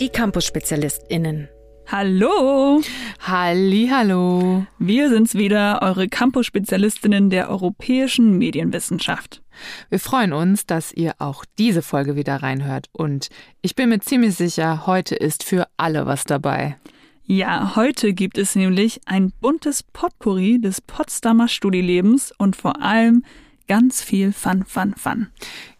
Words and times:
Die 0.00 0.08
Campus-SpezialistInnen. 0.10 1.48
Hallo! 1.88 2.80
Hallo. 3.20 4.66
Wir 4.78 5.08
sind's 5.08 5.34
wieder, 5.34 5.80
eure 5.82 6.08
Campus-Spezialistinnen 6.08 7.30
der 7.30 7.50
europäischen 7.50 8.38
Medienwissenschaft. 8.38 9.42
Wir 9.88 10.00
freuen 10.00 10.32
uns, 10.32 10.66
dass 10.66 10.92
ihr 10.92 11.14
auch 11.18 11.44
diese 11.58 11.82
Folge 11.82 12.16
wieder 12.16 12.42
reinhört. 12.42 12.88
Und 12.92 13.28
ich 13.62 13.74
bin 13.74 13.88
mir 13.88 14.00
ziemlich 14.00 14.34
sicher, 14.34 14.86
heute 14.86 15.14
ist 15.14 15.44
für 15.44 15.66
alle 15.76 16.06
was 16.06 16.24
dabei. 16.24 16.76
Ja, 17.24 17.74
heute 17.74 18.12
gibt 18.12 18.38
es 18.38 18.54
nämlich 18.54 19.00
ein 19.06 19.32
buntes 19.40 19.82
Potpourri 19.82 20.60
des 20.60 20.80
Potsdamer 20.80 21.48
Studielebens 21.48 22.32
und 22.38 22.54
vor 22.54 22.80
allem 22.80 23.24
ganz 23.66 24.02
viel 24.02 24.32
Fun, 24.32 24.64
Fun, 24.64 24.94
Fun. 24.96 25.28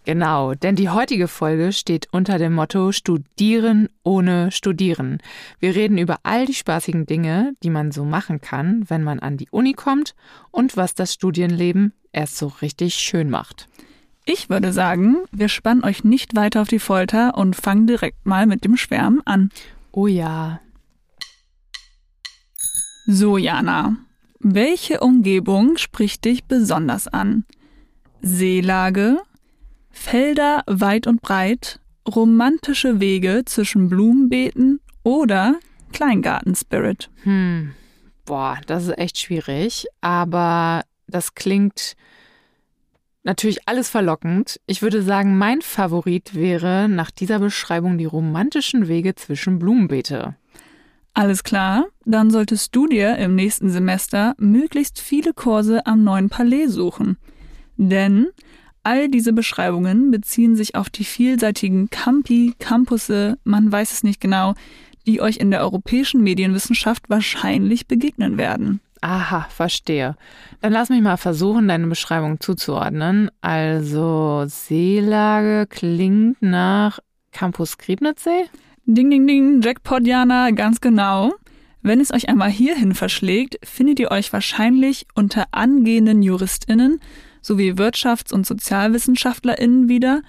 Genau, 0.04 0.54
denn 0.54 0.76
die 0.76 0.88
heutige 0.88 1.28
Folge 1.28 1.72
steht 1.72 2.08
unter 2.12 2.38
dem 2.38 2.54
Motto 2.54 2.92
Studieren 2.92 3.88
ohne 4.04 4.52
Studieren. 4.52 5.18
Wir 5.58 5.74
reden 5.74 5.98
über 5.98 6.18
all 6.22 6.46
die 6.46 6.54
spaßigen 6.54 7.06
Dinge, 7.06 7.54
die 7.62 7.70
man 7.70 7.90
so 7.90 8.04
machen 8.04 8.40
kann, 8.40 8.84
wenn 8.88 9.02
man 9.02 9.18
an 9.18 9.36
die 9.36 9.48
Uni 9.50 9.72
kommt 9.72 10.14
und 10.50 10.76
was 10.76 10.94
das 10.94 11.12
Studienleben 11.12 11.92
erst 12.16 12.38
so 12.38 12.48
richtig 12.62 12.94
schön 12.94 13.30
macht. 13.30 13.68
Ich 14.24 14.50
würde 14.50 14.72
sagen, 14.72 15.18
wir 15.30 15.48
spannen 15.48 15.84
euch 15.84 16.02
nicht 16.02 16.34
weiter 16.34 16.62
auf 16.62 16.68
die 16.68 16.80
Folter 16.80 17.36
und 17.36 17.54
fangen 17.54 17.86
direkt 17.86 18.26
mal 18.26 18.46
mit 18.46 18.64
dem 18.64 18.76
Schwärmen 18.76 19.20
an. 19.24 19.50
Oh 19.92 20.08
ja. 20.08 20.60
So, 23.06 23.38
Jana, 23.38 23.96
welche 24.40 24.98
Umgebung 24.98 25.76
spricht 25.76 26.24
dich 26.24 26.44
besonders 26.44 27.06
an? 27.06 27.44
Seelage, 28.20 29.18
Felder 29.90 30.64
weit 30.66 31.06
und 31.06 31.22
breit, 31.22 31.78
romantische 32.08 32.98
Wege 32.98 33.42
zwischen 33.44 33.88
Blumenbeeten 33.88 34.80
oder 35.04 35.54
Kleingarten-Spirit. 35.92 37.10
Hm, 37.22 37.74
boah, 38.24 38.58
das 38.66 38.88
ist 38.88 38.98
echt 38.98 39.18
schwierig, 39.18 39.86
aber 40.00 40.82
das 41.06 41.34
klingt 41.34 41.96
natürlich 43.22 43.68
alles 43.68 43.88
verlockend. 43.88 44.60
Ich 44.66 44.82
würde 44.82 45.02
sagen, 45.02 45.36
mein 45.38 45.62
Favorit 45.62 46.34
wäre 46.34 46.88
nach 46.88 47.10
dieser 47.10 47.38
Beschreibung 47.38 47.98
die 47.98 48.04
romantischen 48.04 48.88
Wege 48.88 49.14
zwischen 49.14 49.58
Blumenbeete. 49.58 50.36
Alles 51.14 51.42
klar, 51.44 51.86
dann 52.04 52.30
solltest 52.30 52.76
du 52.76 52.86
dir 52.86 53.16
im 53.16 53.34
nächsten 53.34 53.70
Semester 53.70 54.34
möglichst 54.38 55.00
viele 55.00 55.32
Kurse 55.32 55.86
am 55.86 56.04
neuen 56.04 56.28
Palais 56.28 56.66
suchen. 56.68 57.16
Denn 57.76 58.28
All 58.86 59.08
diese 59.08 59.32
Beschreibungen 59.32 60.12
beziehen 60.12 60.54
sich 60.54 60.76
auf 60.76 60.88
die 60.90 61.02
vielseitigen 61.02 61.90
Campi, 61.90 62.54
Campusse, 62.60 63.36
man 63.42 63.72
weiß 63.72 63.90
es 63.90 64.04
nicht 64.04 64.20
genau, 64.20 64.54
die 65.08 65.20
euch 65.20 65.38
in 65.38 65.50
der 65.50 65.62
europäischen 65.62 66.22
Medienwissenschaft 66.22 67.10
wahrscheinlich 67.10 67.88
begegnen 67.88 68.38
werden. 68.38 68.78
Aha, 69.06 69.46
verstehe. 69.50 70.16
Dann 70.62 70.72
lass 70.72 70.88
mich 70.88 71.00
mal 71.00 71.16
versuchen, 71.16 71.68
deine 71.68 71.86
Beschreibung 71.86 72.40
zuzuordnen. 72.40 73.30
Also 73.40 74.46
Seelage 74.48 75.68
klingt 75.68 76.42
nach 76.42 76.98
Campus 77.30 77.78
Griebnitzsee? 77.78 78.46
Ding, 78.84 79.08
ding, 79.08 79.24
ding, 79.28 79.62
Jackpot, 79.62 80.04
Jana, 80.04 80.50
ganz 80.50 80.80
genau. 80.80 81.32
Wenn 81.82 82.00
es 82.00 82.12
euch 82.12 82.28
einmal 82.28 82.50
hierhin 82.50 82.96
verschlägt, 82.96 83.64
findet 83.64 84.00
ihr 84.00 84.10
euch 84.10 84.32
wahrscheinlich 84.32 85.06
unter 85.14 85.44
angehenden 85.52 86.20
JuristInnen 86.20 86.98
sowie 87.42 87.74
Wirtschafts- 87.74 88.34
und 88.34 88.44
SozialwissenschaftlerInnen 88.44 89.88
wieder. 89.88 90.22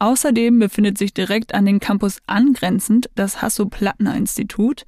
Außerdem 0.00 0.58
befindet 0.58 0.98
sich 0.98 1.14
direkt 1.14 1.54
an 1.54 1.64
den 1.64 1.78
Campus 1.78 2.18
angrenzend 2.26 3.08
das 3.14 3.40
Hasso-Plattner-Institut, 3.40 4.84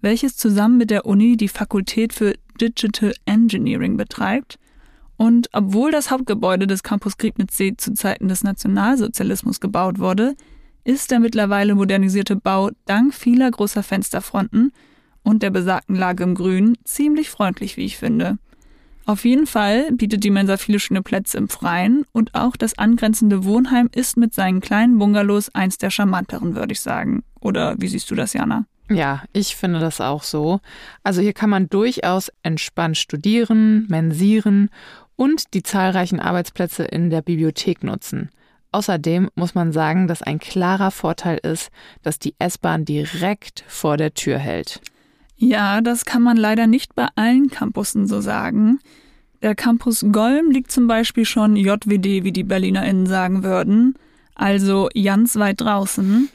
welches 0.00 0.38
zusammen 0.38 0.78
mit 0.78 0.88
der 0.88 1.04
Uni 1.04 1.36
die 1.36 1.48
Fakultät 1.48 2.14
für 2.14 2.32
Digital 2.60 3.14
Engineering 3.26 3.96
betreibt. 3.96 4.58
Und 5.16 5.48
obwohl 5.52 5.90
das 5.90 6.10
Hauptgebäude 6.10 6.66
des 6.66 6.82
Campus 6.82 7.18
Griebnitzsee 7.18 7.76
zu 7.76 7.94
Zeiten 7.94 8.28
des 8.28 8.44
Nationalsozialismus 8.44 9.60
gebaut 9.60 9.98
wurde, 9.98 10.36
ist 10.84 11.10
der 11.10 11.20
mittlerweile 11.20 11.74
modernisierte 11.74 12.36
Bau 12.36 12.70
dank 12.86 13.14
vieler 13.14 13.50
großer 13.50 13.82
Fensterfronten 13.82 14.72
und 15.22 15.42
der 15.42 15.50
besagten 15.50 15.96
Lage 15.96 16.24
im 16.24 16.34
Grün 16.34 16.78
ziemlich 16.84 17.30
freundlich, 17.30 17.76
wie 17.76 17.84
ich 17.84 17.98
finde. 17.98 18.38
Auf 19.04 19.24
jeden 19.24 19.46
Fall 19.46 19.90
bietet 19.92 20.22
die 20.22 20.30
Mensa 20.30 20.56
viele 20.56 20.78
schöne 20.78 21.02
Plätze 21.02 21.38
im 21.38 21.48
Freien 21.48 22.04
und 22.12 22.34
auch 22.34 22.56
das 22.56 22.78
angrenzende 22.78 23.44
Wohnheim 23.44 23.88
ist 23.92 24.16
mit 24.16 24.34
seinen 24.34 24.60
kleinen 24.60 24.98
Bungalows 24.98 25.54
eins 25.54 25.78
der 25.78 25.90
charmanteren, 25.90 26.54
würde 26.54 26.72
ich 26.72 26.80
sagen. 26.80 27.22
Oder 27.40 27.74
wie 27.78 27.88
siehst 27.88 28.10
du 28.10 28.14
das, 28.14 28.34
Jana? 28.34 28.66
Ja, 28.90 29.22
ich 29.32 29.56
finde 29.56 29.80
das 29.80 30.00
auch 30.00 30.22
so. 30.22 30.60
Also 31.02 31.20
hier 31.20 31.34
kann 31.34 31.50
man 31.50 31.68
durchaus 31.68 32.32
entspannt 32.42 32.96
studieren, 32.96 33.86
mensieren 33.88 34.70
und 35.16 35.52
die 35.54 35.62
zahlreichen 35.62 36.20
Arbeitsplätze 36.20 36.84
in 36.84 37.10
der 37.10 37.22
Bibliothek 37.22 37.84
nutzen. 37.84 38.30
Außerdem 38.72 39.30
muss 39.34 39.54
man 39.54 39.72
sagen, 39.72 40.08
dass 40.08 40.22
ein 40.22 40.38
klarer 40.38 40.90
Vorteil 40.90 41.38
ist, 41.38 41.70
dass 42.02 42.18
die 42.18 42.34
S-Bahn 42.38 42.84
direkt 42.84 43.64
vor 43.66 43.96
der 43.96 44.14
Tür 44.14 44.38
hält. 44.38 44.80
Ja, 45.36 45.80
das 45.80 46.04
kann 46.04 46.22
man 46.22 46.36
leider 46.36 46.66
nicht 46.66 46.94
bei 46.94 47.08
allen 47.14 47.48
Campussen 47.48 48.06
so 48.06 48.20
sagen. 48.20 48.80
Der 49.40 49.54
Campus 49.54 50.04
Golm 50.10 50.50
liegt 50.50 50.72
zum 50.72 50.88
Beispiel 50.88 51.24
schon 51.24 51.54
JWD, 51.54 52.24
wie 52.24 52.32
die 52.32 52.42
BerlinerInnen 52.42 53.06
sagen 53.06 53.44
würden, 53.44 53.94
also 54.34 54.88
ganz 54.94 55.36
weit 55.36 55.60
draußen. 55.60 56.28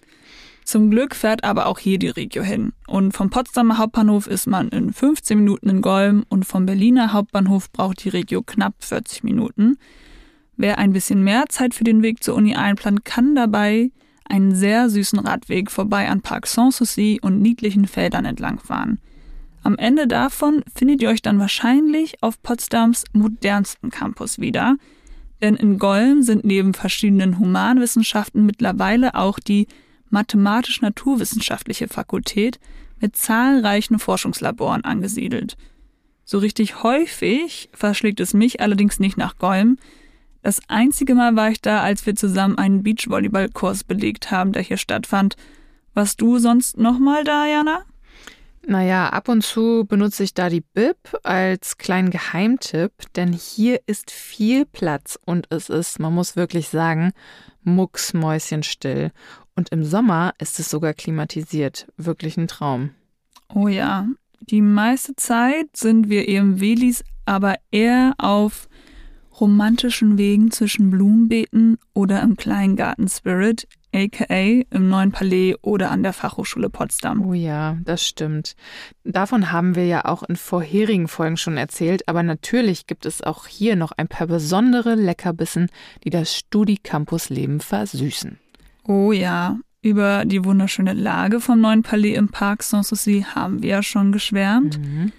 Zum 0.65 0.89
Glück 0.89 1.15
fährt 1.15 1.43
aber 1.43 1.65
auch 1.65 1.79
hier 1.79 1.99
die 1.99 2.09
Regio 2.09 2.43
hin. 2.43 2.73
Und 2.87 3.11
vom 3.11 3.29
Potsdamer 3.29 3.77
Hauptbahnhof 3.77 4.27
ist 4.27 4.47
man 4.47 4.69
in 4.69 4.93
15 4.93 5.37
Minuten 5.37 5.69
in 5.69 5.81
Golm 5.81 6.25
und 6.29 6.45
vom 6.45 6.65
Berliner 6.65 7.13
Hauptbahnhof 7.13 7.71
braucht 7.71 8.03
die 8.03 8.09
Regio 8.09 8.41
knapp 8.43 8.75
40 8.79 9.23
Minuten. 9.23 9.77
Wer 10.55 10.77
ein 10.77 10.93
bisschen 10.93 11.23
mehr 11.23 11.45
Zeit 11.49 11.73
für 11.73 11.83
den 11.83 12.01
Weg 12.01 12.23
zur 12.23 12.35
Uni 12.35 12.55
einplant, 12.55 13.03
kann 13.05 13.35
dabei 13.35 13.91
einen 14.25 14.55
sehr 14.55 14.89
süßen 14.89 15.19
Radweg 15.19 15.69
vorbei 15.69 16.07
an 16.09 16.21
Park 16.21 16.47
Sanssouci 16.47 17.19
und 17.21 17.41
niedlichen 17.41 17.87
Feldern 17.87 18.25
entlangfahren. 18.25 18.99
Am 19.63 19.77
Ende 19.77 20.07
davon 20.07 20.63
findet 20.75 21.01
ihr 21.01 21.09
euch 21.09 21.21
dann 21.21 21.39
wahrscheinlich 21.39 22.21
auf 22.21 22.41
Potsdams 22.41 23.05
modernsten 23.13 23.89
Campus 23.89 24.39
wieder, 24.39 24.75
denn 25.41 25.55
in 25.55 25.77
Golm 25.77 26.21
sind 26.21 26.45
neben 26.45 26.73
verschiedenen 26.73 27.39
Humanwissenschaften 27.39 28.45
mittlerweile 28.45 29.15
auch 29.15 29.39
die 29.39 29.67
mathematisch-naturwissenschaftliche 30.13 31.89
Fakultät 31.89 32.59
mit 33.01 33.17
zahlreichen 33.17 33.99
Forschungslaboren 33.99 34.85
angesiedelt. 34.85 35.57
So 36.23 36.37
richtig 36.37 36.83
häufig 36.83 37.69
verschlägt 37.73 38.21
es 38.21 38.33
mich 38.33 38.61
allerdings 38.61 38.99
nicht 38.99 39.17
nach 39.17 39.37
Golm, 39.37 39.77
das 40.43 40.59
einzige 40.67 41.15
Mal 41.15 41.37
war 41.37 41.49
ich 41.49 41.61
da, 41.61 41.81
als 41.81 42.05
wir 42.05 42.15
zusammen 42.15 42.57
einen 42.57 42.83
Beachvolleyballkurs 42.83 43.85
belegt 43.85 44.29
haben, 44.29 44.51
der 44.51 44.61
hier 44.61 44.75
stattfand. 44.75 45.37
Warst 45.93 46.19
du 46.19 46.37
sonst 46.37 46.77
nochmal 46.77 47.23
da, 47.23 47.45
Jana? 47.47 47.85
Naja, 48.67 49.09
ab 49.09 49.29
und 49.29 49.41
zu 49.41 49.85
benutze 49.85 50.23
ich 50.23 50.33
da 50.33 50.49
die 50.49 50.63
Bib 50.73 50.97
als 51.23 51.77
kleinen 51.77 52.11
Geheimtipp, 52.11 52.91
denn 53.15 53.31
hier 53.31 53.79
ist 53.87 54.11
viel 54.11 54.65
Platz 54.65 55.17
und 55.25 55.47
es 55.49 55.69
ist, 55.69 55.99
man 55.99 56.13
muss 56.13 56.35
wirklich 56.35 56.67
sagen, 56.67 57.13
mucksmäuschenstill. 57.63 59.11
Und 59.55 59.69
im 59.69 59.83
Sommer 59.83 60.33
ist 60.39 60.59
es 60.59 60.69
sogar 60.69 60.93
klimatisiert. 60.93 61.87
Wirklich 61.97 62.37
ein 62.37 62.47
Traum. 62.47 62.91
Oh 63.53 63.67
ja, 63.67 64.07
die 64.41 64.61
meiste 64.61 65.15
Zeit 65.15 65.75
sind 65.75 66.09
wir 66.09 66.27
EMWlis 66.27 67.03
aber 67.25 67.55
eher 67.71 68.13
auf 68.17 68.67
romantischen 69.39 70.17
Wegen 70.17 70.51
zwischen 70.51 70.89
Blumenbeeten 70.89 71.77
oder 71.93 72.21
im 72.21 72.35
Kleingarten 72.35 73.07
Spirit, 73.07 73.67
aka 73.93 74.63
im 74.69 74.89
Neuen 74.89 75.11
Palais 75.11 75.55
oder 75.61 75.91
an 75.91 76.03
der 76.03 76.13
Fachhochschule 76.13 76.69
Potsdam. 76.69 77.25
Oh 77.25 77.33
ja, 77.33 77.77
das 77.83 78.05
stimmt. 78.05 78.55
Davon 79.03 79.51
haben 79.51 79.75
wir 79.75 79.85
ja 79.85 80.05
auch 80.05 80.23
in 80.23 80.35
vorherigen 80.35 81.07
Folgen 81.07 81.37
schon 81.37 81.57
erzählt, 81.57 82.07
aber 82.07 82.23
natürlich 82.23 82.85
gibt 82.85 83.05
es 83.05 83.21
auch 83.21 83.47
hier 83.47 83.75
noch 83.75 83.91
ein 83.91 84.07
paar 84.07 84.27
besondere 84.27 84.95
Leckerbissen, 84.95 85.69
die 86.03 86.09
das 86.09 86.35
Studi-Campus-Leben 86.35 87.59
versüßen. 87.59 88.39
Oh 88.85 89.11
ja, 89.11 89.59
über 89.81 90.25
die 90.25 90.43
wunderschöne 90.43 90.93
Lage 90.93 91.39
vom 91.39 91.61
Neuen 91.61 91.83
Palais 91.83 92.15
im 92.15 92.29
Park 92.29 92.63
Sanssouci 92.63 93.25
haben 93.35 93.61
wir 93.61 93.69
ja 93.69 93.83
schon 93.83 94.11
geschwärmt. 94.11 94.79
Mhm. 94.79 95.11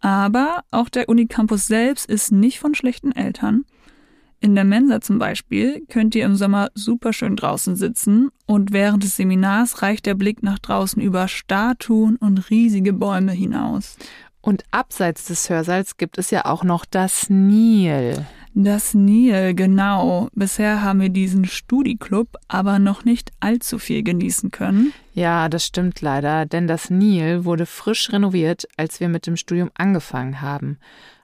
Aber 0.00 0.62
auch 0.70 0.88
der 0.88 1.08
Unicampus 1.08 1.66
selbst 1.66 2.06
ist 2.06 2.32
nicht 2.32 2.58
von 2.58 2.74
schlechten 2.74 3.12
Eltern. 3.12 3.64
In 4.42 4.54
der 4.54 4.64
Mensa 4.64 5.02
zum 5.02 5.18
Beispiel 5.18 5.84
könnt 5.90 6.14
ihr 6.14 6.24
im 6.24 6.34
Sommer 6.34 6.70
super 6.74 7.12
schön 7.12 7.36
draußen 7.36 7.76
sitzen 7.76 8.30
und 8.46 8.72
während 8.72 9.02
des 9.04 9.16
Seminars 9.16 9.82
reicht 9.82 10.06
der 10.06 10.14
Blick 10.14 10.42
nach 10.42 10.58
draußen 10.58 11.02
über 11.02 11.28
Statuen 11.28 12.16
und 12.16 12.48
riesige 12.48 12.94
Bäume 12.94 13.32
hinaus. 13.32 13.98
Und 14.40 14.64
abseits 14.70 15.26
des 15.26 15.50
Hörsaals 15.50 15.98
gibt 15.98 16.16
es 16.16 16.30
ja 16.30 16.46
auch 16.46 16.64
noch 16.64 16.86
das 16.86 17.28
Nil. 17.28 18.24
Das 18.54 18.94
Nil, 18.94 19.54
genau. 19.54 20.28
Bisher 20.34 20.82
haben 20.82 21.00
wir 21.00 21.08
diesen 21.08 21.44
Studiclub 21.44 22.36
aber 22.48 22.78
noch 22.78 23.04
nicht 23.04 23.30
allzu 23.38 23.78
viel 23.78 24.02
genießen 24.02 24.50
können. 24.50 24.92
Ja, 25.14 25.48
das 25.48 25.64
stimmt 25.64 26.00
leider, 26.00 26.46
denn 26.46 26.66
das 26.66 26.90
Nil 26.90 27.44
wurde 27.44 27.64
frisch 27.64 28.12
renoviert, 28.12 28.66
als 28.76 28.98
wir 28.98 29.08
mit 29.08 29.26
dem 29.26 29.36
Studium 29.36 29.70
angefangen 29.74 30.40
haben. 30.40 30.78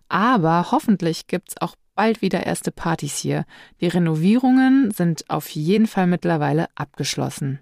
Aber 0.09 0.71
hoffentlich 0.71 1.27
gibt's 1.27 1.61
auch 1.61 1.75
bald 1.97 2.23
wieder 2.23 2.47
erste 2.47 2.71
Partys 2.71 3.17
hier. 3.17 3.45
Die 3.81 3.89
Renovierungen 3.89 4.93
sind 4.93 5.29
auf 5.29 5.49
jeden 5.49 5.89
Fall 5.89 6.07
mittlerweile 6.07 6.69
abgeschlossen. 6.77 7.59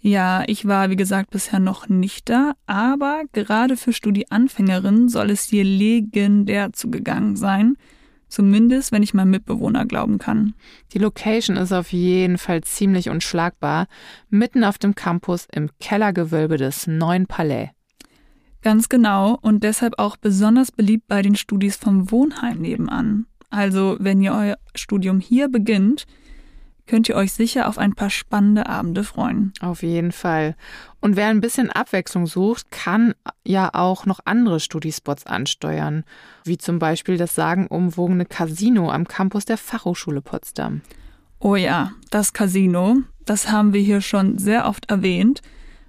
Ja, 0.00 0.42
ich 0.48 0.66
war 0.66 0.90
wie 0.90 0.96
gesagt 0.96 1.30
bisher 1.30 1.60
noch 1.60 1.88
nicht 1.88 2.28
da, 2.28 2.54
aber 2.66 3.22
gerade 3.32 3.76
für 3.76 3.92
Studieanfängerinnen 3.92 5.08
soll 5.08 5.30
es 5.30 5.44
hier 5.44 5.64
legendär 5.64 6.72
zugegangen 6.72 7.36
sein. 7.36 7.76
Zumindest, 8.32 8.92
wenn 8.92 9.02
ich 9.02 9.12
meinem 9.12 9.28
Mitbewohner 9.28 9.84
glauben 9.84 10.16
kann. 10.16 10.54
Die 10.94 10.98
Location 10.98 11.58
ist 11.58 11.70
auf 11.70 11.92
jeden 11.92 12.38
Fall 12.38 12.62
ziemlich 12.62 13.10
unschlagbar, 13.10 13.88
mitten 14.30 14.64
auf 14.64 14.78
dem 14.78 14.94
Campus 14.94 15.46
im 15.52 15.68
Kellergewölbe 15.80 16.56
des 16.56 16.86
neuen 16.86 17.26
Palais. 17.26 17.72
Ganz 18.62 18.88
genau 18.88 19.38
und 19.42 19.62
deshalb 19.64 19.98
auch 19.98 20.16
besonders 20.16 20.72
beliebt 20.72 21.08
bei 21.08 21.20
den 21.20 21.34
Studis 21.34 21.76
vom 21.76 22.10
Wohnheim 22.10 22.56
nebenan. 22.56 23.26
Also, 23.50 23.98
wenn 24.00 24.22
ihr 24.22 24.32
euer 24.32 24.56
Studium 24.74 25.20
hier 25.20 25.50
beginnt, 25.50 26.06
könnt 26.92 27.08
ihr 27.08 27.16
euch 27.16 27.32
sicher 27.32 27.70
auf 27.70 27.78
ein 27.78 27.94
paar 27.94 28.10
spannende 28.10 28.66
Abende 28.66 29.02
freuen. 29.02 29.54
Auf 29.62 29.82
jeden 29.82 30.12
Fall. 30.12 30.54
Und 31.00 31.16
wer 31.16 31.28
ein 31.28 31.40
bisschen 31.40 31.70
Abwechslung 31.70 32.26
sucht, 32.26 32.70
kann 32.70 33.14
ja 33.46 33.70
auch 33.72 34.04
noch 34.04 34.20
andere 34.26 34.60
Studiespots 34.60 35.24
ansteuern, 35.24 36.04
wie 36.44 36.58
zum 36.58 36.78
Beispiel 36.78 37.16
das 37.16 37.34
sagenumwogene 37.34 38.26
Casino 38.26 38.90
am 38.90 39.08
Campus 39.08 39.46
der 39.46 39.56
Fachhochschule 39.56 40.20
Potsdam. 40.20 40.82
Oh 41.38 41.56
ja, 41.56 41.92
das 42.10 42.34
Casino, 42.34 42.98
das 43.24 43.50
haben 43.50 43.72
wir 43.72 43.80
hier 43.80 44.02
schon 44.02 44.36
sehr 44.36 44.66
oft 44.66 44.90
erwähnt. 44.90 45.40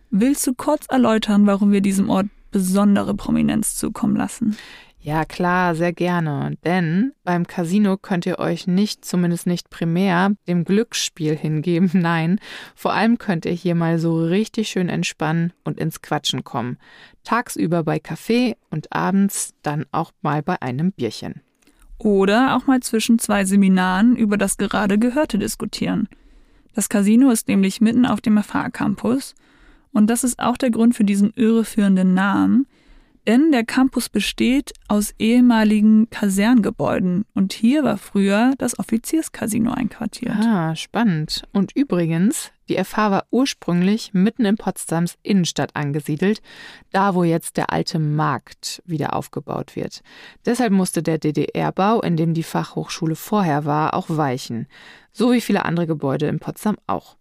Willst 0.09 0.47
du 0.47 0.53
kurz 0.53 0.85
erläutern, 0.88 1.45
warum 1.45 1.73
wir 1.73 1.81
diesem 1.81 2.09
Ort 2.09 2.27
besondere 2.51 3.13
Prominenz 3.13 3.75
zukommen 3.75 4.15
lassen? 4.15 4.55
Ja, 5.03 5.25
klar, 5.25 5.75
sehr 5.75 5.91
gerne. 5.91 6.57
Denn 6.63 7.11
beim 7.25 7.45
Casino 7.45 7.97
könnt 7.97 8.25
ihr 8.25 8.39
euch 8.39 8.67
nicht, 8.67 9.03
zumindest 9.03 9.47
nicht 9.47 9.69
primär, 9.69 10.31
dem 10.47 10.63
Glücksspiel 10.63 11.35
hingeben. 11.35 11.89
Nein, 11.94 12.39
vor 12.73 12.94
allem 12.94 13.17
könnt 13.17 13.45
ihr 13.45 13.51
hier 13.51 13.75
mal 13.75 14.00
so 14.00 14.17
richtig 14.17 14.69
schön 14.69 14.88
entspannen 14.88 15.51
und 15.65 15.77
ins 15.77 16.01
Quatschen 16.01 16.45
kommen. 16.45 16.77
Tagsüber 17.25 17.83
bei 17.83 18.00
Kaffee 18.00 18.55
und 18.69 18.94
abends 18.94 19.53
dann 19.61 19.85
auch 19.91 20.13
mal 20.21 20.41
bei 20.41 20.61
einem 20.61 20.94
Bierchen. 20.94 21.41
Oder 21.97 22.55
auch 22.55 22.65
mal 22.65 22.79
zwischen 22.79 23.19
zwei 23.19 23.44
Seminaren 23.44 24.15
über 24.15 24.38
das 24.38 24.55
gerade 24.55 24.97
Gehörte 24.97 25.38
diskutieren. 25.38 26.07
Das 26.75 26.88
Casino 26.88 27.29
ist 27.29 27.50
nämlich 27.50 27.81
mitten 27.81 28.05
auf 28.05 28.21
dem 28.21 28.41
FH-Campus 28.41 29.35
und 29.91 30.09
das 30.09 30.23
ist 30.23 30.39
auch 30.39 30.55
der 30.55 30.71
Grund 30.71 30.95
für 30.95 31.03
diesen 31.03 31.33
irreführenden 31.33 32.13
Namen– 32.13 32.67
denn 33.28 33.52
der 33.52 33.64
Campus 33.64 34.10
besteht 34.10 34.74
aus 34.88 35.14
ehemaligen 35.18 36.10
Kaserngebäuden 36.10 37.25
und 37.34 37.54
hier 37.54 37.84
war 37.84 37.98
früher 37.98 38.54
das 38.58 38.78
Offizierscasino 38.78 39.72
einquartiert. 39.72 40.36
Ah, 40.36 40.75
spannend. 40.75 41.44
Und 41.54 41.75
übrigens, 41.75 42.52
die 42.70 42.81
FH 42.81 43.12
war 43.12 43.25
ursprünglich 43.31 44.14
mitten 44.14 44.46
in 44.46 44.56
Potsdams 44.56 45.18
Innenstadt 45.22 45.75
angesiedelt, 45.75 46.42
da 46.92 47.16
wo 47.16 47.24
jetzt 47.24 47.58
der 47.58 47.72
alte 47.72 48.00
Markt 48.00 48.81
wieder 48.86 49.16
aufgebaut 49.16 49.75
wird. 49.75 50.02
Deshalb 50.46 50.72
musste 50.72 51.04
der 51.04 51.18
DDR-Bau, 51.18 52.02
in 52.02 52.18
dem 52.18 52.34
die 52.34 52.44
Fachhochschule 52.44 53.16
vorher 53.16 53.66
war, 53.66 53.94
auch 53.94 54.08
weichen. 54.10 54.68
So 55.12 55.31
wie 55.31 55.42
viele 55.42 55.66
andere 55.66 55.88
Gebäude 55.88 56.28
in 56.28 56.40
Potsdam 56.40 56.78
auch. 56.88 57.18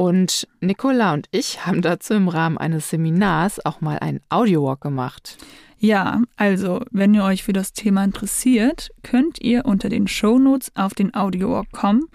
Und 0.00 0.48
Nicola 0.62 1.12
und 1.12 1.26
ich 1.30 1.66
haben 1.66 1.82
dazu 1.82 2.14
im 2.14 2.28
Rahmen 2.28 2.56
eines 2.56 2.88
Seminars 2.88 3.62
auch 3.66 3.82
mal 3.82 3.98
einen 3.98 4.22
Audiowalk 4.30 4.80
gemacht. 4.80 5.36
Ja, 5.76 6.22
also, 6.36 6.80
wenn 6.90 7.12
ihr 7.12 7.22
euch 7.22 7.42
für 7.42 7.52
das 7.52 7.74
Thema 7.74 8.02
interessiert, 8.02 8.92
könnt 9.02 9.42
ihr 9.42 9.66
unter 9.66 9.90
den 9.90 10.08
Shownotes 10.08 10.72
auf 10.74 10.94
den 10.94 11.14
Audiowalk 11.14 11.70
kommen 11.70 12.06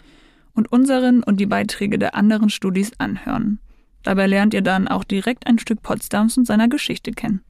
und 0.56 0.72
unseren 0.72 1.22
und 1.22 1.40
die 1.40 1.46
Beiträge 1.46 2.00
der 2.00 2.16
anderen 2.16 2.50
Studis 2.50 2.92
anhören. 2.98 3.60
Dabei 4.02 4.26
lernt 4.26 4.56
ihr 4.56 4.64
dann 4.64 4.88
auch 4.88 5.04
direkt 5.04 5.46
ein 5.46 5.60
Stück 5.60 5.84
Potsdams 5.84 6.40
und 6.40 6.46
seiner 6.48 6.68
Geschichte 6.68 7.12
kennen. 7.12 7.44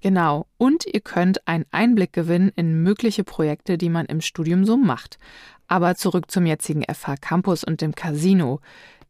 Genau, 0.00 0.46
und 0.56 0.86
ihr 0.86 1.00
könnt 1.00 1.46
einen 1.46 1.66
Einblick 1.70 2.14
gewinnen 2.14 2.50
in 2.56 2.82
mögliche 2.82 3.24
Projekte, 3.24 3.76
die 3.76 3.90
man 3.90 4.06
im 4.06 4.22
Studium 4.22 4.64
so 4.64 4.78
macht. 4.78 5.18
Aber 5.68 5.96
zurück 5.96 6.30
zum 6.30 6.46
jetzigen 6.46 6.82
FH 6.82 7.16
Campus 7.16 7.64
und 7.64 7.80
dem 7.80 7.94
Casino. 7.94 8.60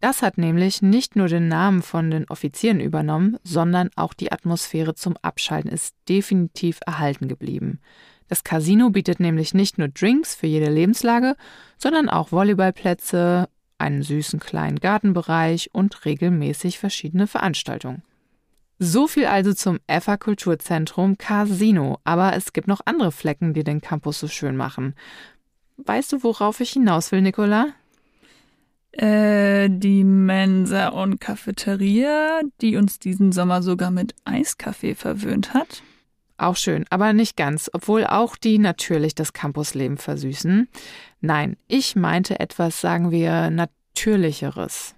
Das 0.00 0.22
hat 0.22 0.37
nämlich 0.37 0.82
nicht 0.82 1.16
nur 1.16 1.28
den 1.28 1.48
Namen 1.48 1.82
von 1.82 2.10
den 2.10 2.28
Offizieren 2.28 2.81
übernommen, 2.81 3.38
sondern 3.44 3.90
auch 3.96 4.12
die 4.12 4.31
Atmosphäre 4.31 4.94
zum 4.94 5.16
Abschalten 5.22 5.70
ist 5.70 5.94
definitiv 6.08 6.81
erhalten 6.87 7.28
geblieben. 7.28 7.81
Das 8.28 8.44
Casino 8.44 8.90
bietet 8.90 9.20
nämlich 9.20 9.54
nicht 9.54 9.78
nur 9.78 9.88
Drinks 9.88 10.34
für 10.34 10.46
jede 10.46 10.70
Lebenslage, 10.70 11.37
sondern 11.78 12.08
auch 12.08 12.32
Volleyballplätze, 12.32 13.48
einen 13.78 14.02
süßen 14.02 14.40
kleinen 14.40 14.81
Gartenbereich 14.81 15.70
und 15.72 16.04
regelmäßig 16.04 16.78
verschiedene 16.78 17.26
Veranstaltungen. 17.26 18.02
So 18.78 19.06
viel 19.06 19.26
also 19.26 19.54
zum 19.54 19.78
FA 19.88 20.16
Kulturzentrum 20.19 21.16
Casino, 21.16 21.98
aber 22.04 22.34
es 22.34 22.52
gibt 22.52 22.69
noch 22.69 22.81
andere 22.84 23.12
Flecken, 23.12 23.54
die 23.54 23.64
den 23.64 23.81
Campus 23.81 24.19
so 24.19 24.28
schön 24.28 24.56
machen. 24.56 24.94
Weißt 25.78 26.12
du, 26.12 26.22
worauf 26.22 26.60
ich 26.60 26.70
hinaus 26.70 27.12
will, 27.12 27.22
Nicola? 27.22 27.69
Äh, 28.98 29.69
die 29.69 30.04
Mensa 30.04 30.88
und 30.88 31.20
Cafeteria, 31.20 32.40
die 32.62 32.76
uns 32.76 32.98
diesen 32.98 33.31
Sommer 33.32 33.62
sogar 33.62 33.90
mit 33.90 34.14
Eiskaffee 34.25 34.94
verwöhnt 34.94 35.52
hat. 35.52 35.82
Auch 36.38 36.56
schön, 36.56 36.84
aber 36.90 37.12
nicht 37.12 37.37
ganz, 37.37 37.70
obwohl 37.72 38.06
auch 38.06 38.37
die 38.37 38.58
natürlich 38.58 39.14
das 39.14 39.32
Campusleben 39.32 39.98
versüßen. 39.98 40.69
Nein, 41.20 41.56
ich 41.66 41.96
meinte 41.96 42.40
etwas, 42.40 42.81
sagen 42.81 43.10
wir, 43.10 43.50
natürlicheres. 43.50 44.94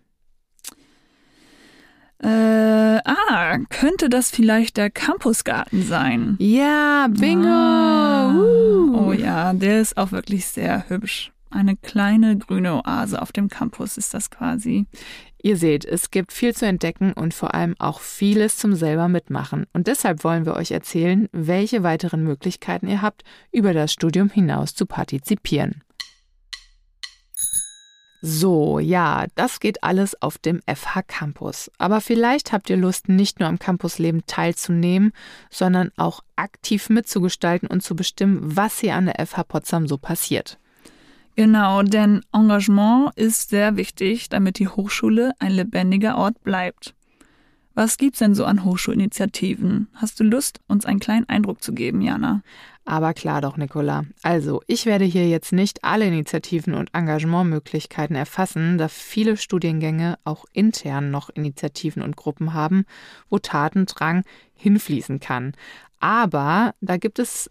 Äh, 2.21 2.29
ah, 2.29 3.59
könnte 3.69 4.09
das 4.09 4.31
vielleicht 4.31 4.77
der 4.77 4.91
Campusgarten 4.91 5.83
sein? 5.85 6.37
Ja, 6.41 7.07
bingo! 7.09 7.49
Ah. 7.49 8.35
Uh. 8.35 9.07
Oh 9.09 9.13
ja, 9.13 9.53
der 9.53 9.81
ist 9.81 9.97
auch 9.97 10.11
wirklich 10.11 10.47
sehr 10.47 10.89
hübsch. 10.89 11.33
Eine 11.51 11.77
kleine 11.77 12.37
grüne 12.37 12.85
Oase 12.85 13.23
auf 13.23 13.33
dem 13.33 13.49
Campus 13.49 13.97
ist 13.97 14.13
das 14.13 14.31
quasi. 14.31 14.87
Ihr 15.41 15.57
seht, 15.57 15.85
es 15.85 16.11
gibt 16.11 16.33
viel 16.33 16.55
zu 16.55 16.67
entdecken 16.67 17.13
und 17.13 17.33
vor 17.33 17.55
allem 17.55 17.75
auch 17.79 18.01
vieles 18.01 18.57
zum 18.59 18.75
selber 18.75 19.09
mitmachen. 19.09 19.67
Und 19.73 19.87
deshalb 19.87 20.25
wollen 20.25 20.45
wir 20.45 20.55
euch 20.55 20.73
erzählen, 20.73 21.29
welche 21.33 21.83
weiteren 21.83 22.23
Möglichkeiten 22.23 22.89
ihr 22.89 23.01
habt, 23.01 23.23
über 23.51 23.73
das 23.73 23.93
Studium 23.93 24.29
hinaus 24.29 24.75
zu 24.75 24.85
partizipieren. 24.85 25.83
So, 28.21 28.81
ja, 28.81 29.27
das 29.37 29.61
geht 29.61 29.85
alles 29.85 30.21
auf 30.21 30.39
dem 30.39 30.61
FH 30.67 31.03
Campus. 31.07 31.71
Aber 31.79 32.01
vielleicht 32.01 32.53
habt 32.53 32.69
ihr 32.69 32.77
Lust, 32.77 33.09
nicht 33.09 33.39
nur 33.39 33.49
am 33.49 33.61
Campusleben 33.61 34.27
teilzunehmen, 34.27 35.13
sondern 35.51 35.93
auch 35.97 36.25
aktiv 36.35 36.91
mitzugestalten 36.91 37.69
und 37.69 37.83
zu 37.83 37.95
bestimmen, 37.95 38.41
was 38.43 38.81
hier 38.81 38.97
an 38.97 39.07
der 39.07 39.25
FH 39.25 39.45
Potsdam 39.45 39.87
so 39.87 39.99
passiert. 39.99 40.59
Genau, 41.39 41.85
denn 41.85 42.23
Engagement 42.33 43.13
ist 43.15 43.51
sehr 43.51 43.77
wichtig, 43.77 44.29
damit 44.29 44.59
die 44.59 44.67
Hochschule 44.67 45.31
ein 45.39 45.53
lebendiger 45.53 46.19
Ort 46.19 46.43
bleibt. 46.43 46.97
Was 47.75 47.97
gibt's 47.97 48.19
denn 48.19 48.35
so 48.35 48.45
an 48.45 48.65
Hochschulinitiativen? 48.65 49.87
Hast 49.95 50.19
du 50.19 50.25
Lust, 50.25 50.59
uns 50.67 50.85
einen 50.85 50.99
kleinen 50.99 51.29
Eindruck 51.29 51.63
zu 51.63 51.75
geben, 51.75 52.01
Jana? 52.01 52.43
Aber 52.85 53.15
klar 53.15 53.41
doch, 53.41 53.57
Nicola. 53.57 54.03
Also, 54.25 54.63
ich 54.67 54.85
werde 54.85 55.05
hier 55.05 55.29
jetzt 55.29 55.53
nicht 55.53 55.85
alle 55.85 56.07
Initiativen 56.07 56.75
und 56.75 56.93
Engagementmöglichkeiten 56.93 58.17
erfassen, 58.17 58.77
da 58.77 58.89
viele 58.89 59.37
Studiengänge 59.37 60.19
auch 60.25 60.45
intern 60.53 61.13
noch 61.13 61.31
Initiativen 61.31 62.03
und 62.03 62.17
Gruppen 62.17 62.53
haben, 62.53 62.85
wo 63.31 63.39
Tatendrang 63.39 64.25
hinfließen 64.55 65.21
kann. 65.21 65.53
Aber 66.01 66.75
da 66.81 66.97
gibt 66.97 67.21
es 67.21 67.49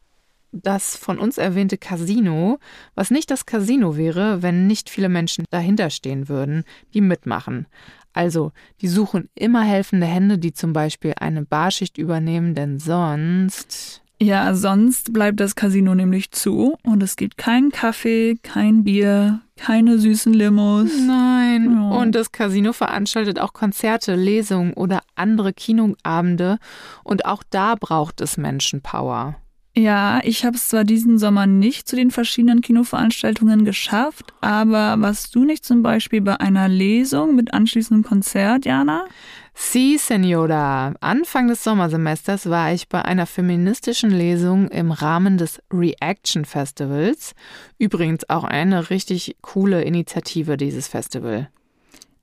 das 0.61 0.95
von 0.95 1.19
uns 1.19 1.37
erwähnte 1.37 1.77
Casino, 1.77 2.59
was 2.95 3.11
nicht 3.11 3.31
das 3.31 3.45
Casino 3.45 3.97
wäre, 3.97 4.41
wenn 4.41 4.67
nicht 4.67 4.89
viele 4.89 5.09
Menschen 5.09 5.45
dahinter 5.49 5.89
stehen 5.89 6.29
würden, 6.29 6.63
die 6.93 7.01
mitmachen. 7.01 7.67
Also, 8.13 8.51
die 8.81 8.87
suchen 8.87 9.29
immer 9.35 9.63
helfende 9.63 10.07
Hände, 10.07 10.39
die 10.39 10.53
zum 10.53 10.73
Beispiel 10.73 11.13
eine 11.19 11.43
Barschicht 11.43 11.97
übernehmen, 11.97 12.55
denn 12.55 12.79
sonst. 12.79 14.01
Ja, 14.19 14.55
sonst 14.55 15.13
bleibt 15.13 15.39
das 15.39 15.55
Casino 15.55 15.93
nämlich 15.93 16.31
zu 16.31 16.75
und 16.83 17.03
es 17.03 17.15
gibt 17.15 17.37
keinen 17.37 17.69
Kaffee, 17.69 18.39
kein 18.41 18.83
Bier, 18.83 19.41
keine 19.57 19.99
süßen 19.99 20.33
Limos. 20.33 20.89
Nein. 21.05 21.71
Ja. 21.71 21.99
Und 21.99 22.15
das 22.15 22.31
Casino 22.31 22.73
veranstaltet 22.73 23.39
auch 23.39 23.53
Konzerte, 23.53 24.15
Lesungen 24.15 24.73
oder 24.73 25.01
andere 25.13 25.53
Kinoabende. 25.53 26.57
Und 27.03 27.25
auch 27.25 27.43
da 27.51 27.75
braucht 27.75 28.19
es 28.21 28.37
Menschenpower. 28.37 29.35
Ja, 29.77 30.21
ich 30.23 30.43
habe 30.43 30.57
es 30.57 30.69
zwar 30.69 30.83
diesen 30.83 31.19
Sommer 31.19 31.45
nicht 31.45 31.87
zu 31.87 31.95
den 31.95 32.09
verschiedenen 32.09 32.61
Kinoveranstaltungen 32.61 33.63
geschafft, 33.63 34.33
aber 34.41 34.99
warst 34.99 35.35
du 35.35 35.45
nicht 35.45 35.63
zum 35.63 35.83
Beispiel 35.83 36.21
bei 36.21 36.39
einer 36.39 36.67
Lesung 36.67 37.35
mit 37.35 37.53
anschließendem 37.53 38.03
Konzert, 38.03 38.65
Jana? 38.65 39.05
Si, 39.53 39.99
Senora. 39.99 40.95
Anfang 40.99 41.47
des 41.47 41.63
Sommersemesters 41.63 42.49
war 42.49 42.73
ich 42.73 42.89
bei 42.89 43.05
einer 43.05 43.27
feministischen 43.27 44.09
Lesung 44.09 44.67
im 44.69 44.89
Rahmen 44.89 45.37
des 45.37 45.61
Reaction 45.71 46.45
Festivals. 46.45 47.35
Übrigens 47.77 48.27
auch 48.31 48.45
eine 48.45 48.89
richtig 48.89 49.35
coole 49.41 49.83
Initiative, 49.83 50.57
dieses 50.57 50.87
Festival. 50.87 51.49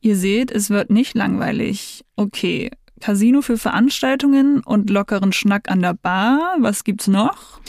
Ihr 0.00 0.16
seht, 0.16 0.50
es 0.50 0.70
wird 0.70 0.90
nicht 0.90 1.14
langweilig. 1.14 2.04
Okay, 2.16 2.73
Casino 3.01 3.43
für 3.43 3.59
Veranstaltungen 3.59 4.61
und 4.61 4.91
lockeren 4.91 5.33
Schnack 5.33 5.71
an 5.71 5.83
der 5.83 5.95
Bar. 5.95 6.57
Was 6.61 6.85
gibt's 6.85 7.09
noch? 7.09 7.61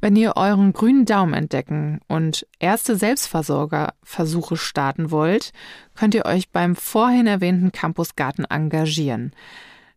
Wenn 0.00 0.16
ihr 0.16 0.36
euren 0.36 0.72
grünen 0.72 1.04
Daumen 1.04 1.32
entdecken 1.32 2.00
und 2.08 2.44
erste 2.58 2.96
Selbstversorgerversuche 2.96 4.56
starten 4.56 5.12
wollt, 5.12 5.52
könnt 5.94 6.16
ihr 6.16 6.26
euch 6.26 6.50
beim 6.50 6.74
vorhin 6.74 7.28
erwähnten 7.28 7.70
Campusgarten 7.70 8.44
engagieren. 8.44 9.32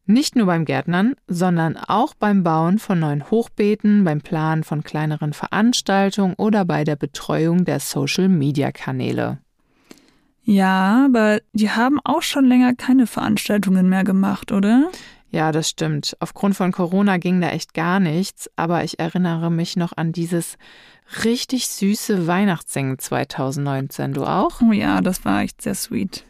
Nicht 0.06 0.36
nur 0.36 0.46
beim 0.46 0.66
Gärtnern, 0.66 1.16
sondern 1.28 1.76
auch 1.78 2.14
beim 2.14 2.44
Bauen 2.44 2.78
von 2.78 3.00
neuen 3.00 3.32
Hochbeeten, 3.32 4.04
beim 4.04 4.22
Planen 4.22 4.64
von 4.64 4.84
kleineren 4.84 5.34
Veranstaltungen 5.34 6.36
oder 6.36 6.64
bei 6.66 6.84
der 6.84 6.96
Betreuung 6.96 7.66
der 7.66 7.80
Social-Media-Kanäle. 7.80 9.40
Ja, 10.46 11.06
aber 11.06 11.40
die 11.54 11.72
haben 11.72 12.00
auch 12.04 12.22
schon 12.22 12.46
länger 12.46 12.76
keine 12.76 13.08
Veranstaltungen 13.08 13.90
mehr 13.90 14.04
gemacht, 14.04 14.52
oder? 14.52 14.90
Ja, 15.32 15.52
das 15.52 15.70
stimmt. 15.70 16.16
Aufgrund 16.20 16.56
von 16.56 16.72
Corona 16.72 17.18
ging 17.18 17.42
da 17.42 17.50
echt 17.50 17.74
gar 17.74 18.00
nichts, 18.00 18.50
aber 18.56 18.84
ich 18.84 19.00
erinnere 19.00 19.52
mich 19.52 19.76
noch 19.76 19.92
an 19.98 20.12
dieses 20.12 20.58
richtig 21.24 21.68
süße 21.68 22.28
Weihnachtssingen 22.28 23.00
2019. 23.00 24.14
Du 24.14 24.24
auch? 24.24 24.62
Oh 24.62 24.72
ja, 24.72 25.02
das 25.02 25.26
war 25.26 25.42
echt 25.42 25.62
sehr 25.62 25.76
sweet. 25.76 26.24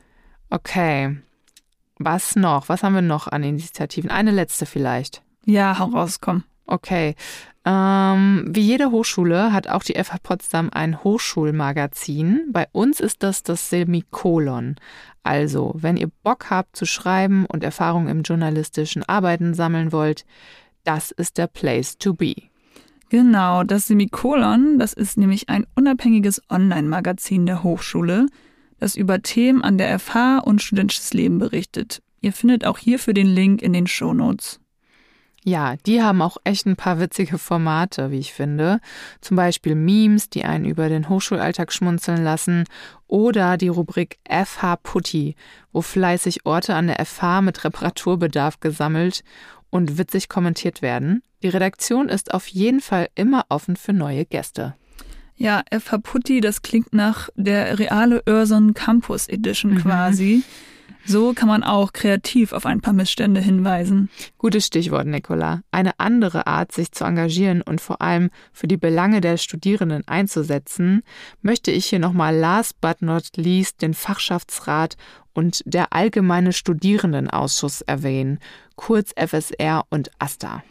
Okay. 0.50 1.17
Was 1.98 2.36
noch? 2.36 2.69
Was 2.69 2.84
haben 2.84 2.95
wir 2.95 3.01
noch 3.01 3.27
an 3.27 3.43
Initiativen? 3.43 4.10
Eine 4.10 4.31
letzte 4.31 4.65
vielleicht. 4.65 5.22
Ja, 5.45 5.77
hau 5.77 5.86
raus, 5.86 6.19
komm. 6.19 6.43
Okay. 6.65 7.15
Ähm, 7.65 8.45
wie 8.48 8.62
jede 8.62 8.91
Hochschule 8.91 9.51
hat 9.51 9.67
auch 9.67 9.81
die 9.81 9.95
FH 9.95 10.19
Potsdam 10.22 10.69
ein 10.72 11.03
Hochschulmagazin. 11.03 12.50
Bei 12.51 12.67
uns 12.72 13.00
ist 13.00 13.24
das 13.24 13.41
das 13.41 13.72
Semikolon. 13.72 14.75
Also, 15.24 15.74
wenn 15.75 15.98
ihr 15.98 16.12
Bock 16.24 16.51
habt 16.51 16.75
zu 16.75 16.86
schreiben 16.86 17.48
und 17.48 17.63
Erfahrungen 17.63 18.07
im 18.07 18.22
journalistischen 18.22 19.03
Arbeiten 19.03 19.55
sammeln 19.55 19.91
wollt, 19.91 20.25
das 20.84 21.10
ist 21.10 21.39
der 21.39 21.48
Place 21.48 21.98
to 21.98 22.13
be. 22.13 22.36
Genau, 23.10 23.63
das 23.63 23.88
Semikolon, 23.88 24.77
das 24.77 24.93
ist 24.93 25.17
nämlich 25.17 25.50
ein 25.50 25.65
unabhängiges 25.75 26.41
Online-Magazin 26.50 27.48
der 27.48 27.63
Hochschule, 27.63 28.27
das 28.79 28.95
über 28.95 29.22
Themen 29.24 29.63
an 29.63 29.79
der 29.79 29.98
FH 29.98 30.39
und 30.39 30.62
studentisches 30.62 31.13
Leben 31.13 31.39
berichtet. 31.39 32.03
Ihr 32.22 32.34
findet 32.34 32.65
auch 32.65 32.77
hierfür 32.77 33.13
den 33.13 33.27
Link 33.27 33.63
in 33.63 33.74
den 33.74 33.88
Shownotes. 33.88 34.60
Ja, 35.48 35.75
die 35.86 36.02
haben 36.02 36.24
auch 36.24 36.38
echt 36.44 36.66
ein 36.66 36.75
paar 36.75 37.00
witzige 37.00 37.38
Formate, 37.38 38.10
wie 38.10 38.18
ich 38.18 38.34
finde. 38.34 38.80
Zum 39.22 39.38
Beispiel 39.38 39.75
Memes, 39.75 40.28
die 40.32 40.44
einen 40.44 40.66
über 40.66 40.90
den 40.90 41.08
Hochschulalltag 41.08 41.72
schmunzeln 41.72 42.24
lassen. 42.24 42.64
Oder 43.06 43.56
die 43.56 43.68
Rubrik 43.68 44.18
FH 44.28 44.78
Putti, 44.78 45.36
wo 45.72 45.84
fleißig 45.84 46.48
Orte 46.48 46.74
an 46.74 46.88
der 46.88 47.06
FH 47.06 47.42
mit 47.42 47.64
Reparaturbedarf 47.64 48.60
gesammelt 48.60 49.24
und 49.70 50.00
witzig 50.00 50.30
kommentiert 50.30 50.82
werden. 50.82 51.22
Die 51.44 51.50
Redaktion 51.50 52.10
ist 52.10 52.34
auf 52.34 52.48
jeden 52.48 52.82
Fall 52.82 53.10
immer 53.14 53.46
offen 53.50 53.75
für 53.75 53.94
neue 53.94 54.25
Gäste. 54.25 54.74
Ja, 55.36 55.62
FH 55.70 56.00
Putti, 56.00 56.42
das 56.42 56.64
klingt 56.64 56.92
nach 56.92 57.30
der 57.36 57.78
reale 57.78 58.24
Örson 58.28 58.74
Campus 58.74 59.28
Edition 59.28 59.75
Mhm. 59.75 60.44
So 61.08 61.34
kann 61.34 61.48
man 61.48 61.64
auch 61.64 61.94
kreativ 61.94 62.52
auf 62.52 62.66
ein 62.66 62.82
paar 62.82 62.94
Missstände 62.94 63.40
hinweisen. 63.40 64.10
Gutes 64.40 64.66
Stichwort, 64.66 65.06
Nicola. 65.06 65.62
Eine 65.72 66.00
andere 66.00 66.48
Art, 66.48 66.72
sich 66.72 66.92
zu 66.92 67.04
engagieren 67.04 67.62
und 67.62 67.80
vor 67.80 68.02
allem 68.02 68.32
für 68.52 68.68
die 68.68 68.78
Belange 68.78 69.22
der 69.22 69.38
Studierenden 69.38 70.08
einzusetzen, 70.08 71.04
möchte 71.44 71.70
ich 71.70 71.86
hier 71.86 72.00
nochmal 72.00 72.36
last 72.36 72.82
but 72.82 73.04
not 73.04 73.38
least 73.38 73.84
den 73.84 73.94
Fachschaftsrat 73.94 74.98
und 75.34 75.62
der 75.66 75.94
Allgemeine 75.94 76.54
Studierendenausschuss 76.54 77.82
erwähnen, 77.82 78.40
kurz 78.76 79.14
FSR 79.16 79.86
und 79.90 80.10
AStA. 80.18 80.64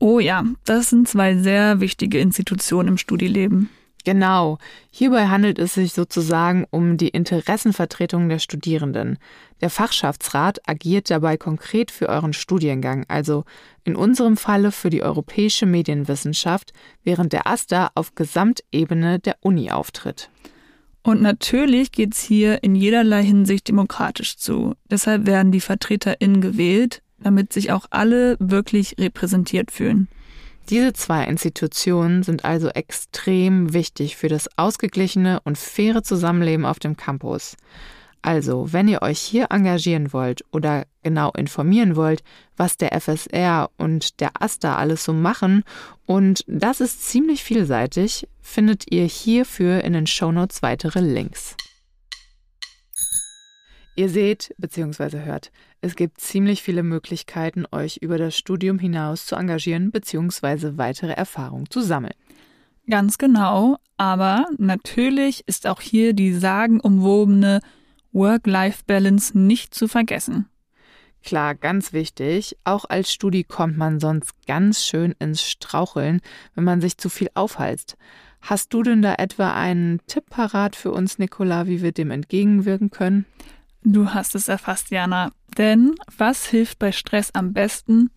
Oh 0.00 0.18
ja, 0.18 0.44
das 0.64 0.90
sind 0.90 1.08
zwei 1.08 1.36
sehr 1.36 1.80
wichtige 1.80 2.18
Institutionen 2.18 2.88
im 2.88 2.98
Studieleben. 2.98 3.70
Genau. 4.08 4.56
Hierbei 4.90 5.26
handelt 5.26 5.58
es 5.58 5.74
sich 5.74 5.92
sozusagen 5.92 6.64
um 6.70 6.96
die 6.96 7.10
Interessenvertretung 7.10 8.30
der 8.30 8.38
Studierenden. 8.38 9.18
Der 9.60 9.68
Fachschaftsrat 9.68 10.66
agiert 10.66 11.10
dabei 11.10 11.36
konkret 11.36 11.90
für 11.90 12.08
euren 12.08 12.32
Studiengang, 12.32 13.04
also 13.08 13.44
in 13.84 13.96
unserem 13.96 14.38
Falle 14.38 14.72
für 14.72 14.88
die 14.88 15.02
europäische 15.02 15.66
Medienwissenschaft, 15.66 16.72
während 17.04 17.34
der 17.34 17.46
AStA 17.46 17.90
auf 17.94 18.14
Gesamtebene 18.14 19.18
der 19.18 19.36
Uni 19.42 19.70
auftritt. 19.70 20.30
Und 21.02 21.20
natürlich 21.20 21.92
geht's 21.92 22.22
hier 22.22 22.62
in 22.62 22.74
jederlei 22.74 23.22
Hinsicht 23.22 23.68
demokratisch 23.68 24.38
zu. 24.38 24.72
Deshalb 24.90 25.26
werden 25.26 25.52
die 25.52 25.60
VertreterInnen 25.60 26.40
gewählt, 26.40 27.02
damit 27.18 27.52
sich 27.52 27.72
auch 27.72 27.84
alle 27.90 28.38
wirklich 28.40 28.96
repräsentiert 28.98 29.70
fühlen. 29.70 30.08
Diese 30.68 30.92
zwei 30.92 31.24
Institutionen 31.24 32.22
sind 32.22 32.44
also 32.44 32.68
extrem 32.68 33.72
wichtig 33.72 34.16
für 34.16 34.28
das 34.28 34.50
ausgeglichene 34.58 35.40
und 35.44 35.56
faire 35.56 36.02
Zusammenleben 36.02 36.66
auf 36.66 36.78
dem 36.78 36.96
Campus. 36.96 37.56
Also, 38.20 38.72
wenn 38.72 38.88
ihr 38.88 39.00
euch 39.00 39.20
hier 39.20 39.46
engagieren 39.50 40.12
wollt 40.12 40.44
oder 40.50 40.84
genau 41.02 41.30
informieren 41.30 41.96
wollt, 41.96 42.22
was 42.56 42.76
der 42.76 42.92
FSR 43.00 43.70
und 43.78 44.20
der 44.20 44.42
AStA 44.42 44.76
alles 44.76 45.04
so 45.04 45.14
machen, 45.14 45.62
und 46.04 46.44
das 46.46 46.80
ist 46.82 47.08
ziemlich 47.08 47.44
vielseitig, 47.44 48.28
findet 48.42 48.92
ihr 48.92 49.04
hierfür 49.04 49.82
in 49.84 49.94
den 49.94 50.06
Shownotes 50.06 50.62
weitere 50.62 51.00
Links. 51.00 51.56
Ihr 53.98 54.08
seht 54.08 54.54
bzw. 54.58 55.24
hört, 55.24 55.50
es 55.80 55.96
gibt 55.96 56.20
ziemlich 56.20 56.62
viele 56.62 56.84
Möglichkeiten, 56.84 57.64
euch 57.72 57.96
über 57.96 58.16
das 58.16 58.36
Studium 58.36 58.78
hinaus 58.78 59.26
zu 59.26 59.34
engagieren 59.34 59.90
bzw. 59.90 60.76
weitere 60.76 61.14
Erfahrungen 61.14 61.68
zu 61.68 61.80
sammeln. 61.80 62.14
Ganz 62.88 63.18
genau, 63.18 63.78
aber 63.96 64.46
natürlich 64.56 65.42
ist 65.48 65.66
auch 65.66 65.80
hier 65.80 66.12
die 66.12 66.32
sagenumwobene 66.32 67.60
Work-Life-Balance 68.12 69.36
nicht 69.36 69.74
zu 69.74 69.88
vergessen. 69.88 70.46
Klar, 71.24 71.56
ganz 71.56 71.92
wichtig, 71.92 72.56
auch 72.62 72.84
als 72.88 73.12
Studi 73.12 73.42
kommt 73.42 73.76
man 73.76 73.98
sonst 73.98 74.30
ganz 74.46 74.84
schön 74.84 75.16
ins 75.18 75.42
Straucheln, 75.42 76.20
wenn 76.54 76.62
man 76.62 76.80
sich 76.80 76.98
zu 76.98 77.08
viel 77.08 77.30
aufhalst. 77.34 77.96
Hast 78.42 78.72
du 78.72 78.84
denn 78.84 79.02
da 79.02 79.16
etwa 79.18 79.54
einen 79.54 79.98
Tipp 80.06 80.30
parat 80.30 80.76
für 80.76 80.92
uns, 80.92 81.18
Nicola, 81.18 81.66
wie 81.66 81.82
wir 81.82 81.90
dem 81.90 82.12
entgegenwirken 82.12 82.90
können? 82.90 83.26
Du 83.82 84.12
hast 84.12 84.34
es 84.34 84.48
erfasst, 84.48 84.90
Jana. 84.90 85.30
Denn 85.56 85.94
was 86.16 86.46
hilft 86.46 86.78
bei 86.78 86.92
Stress 86.92 87.30
am 87.32 87.52
besten? 87.52 88.10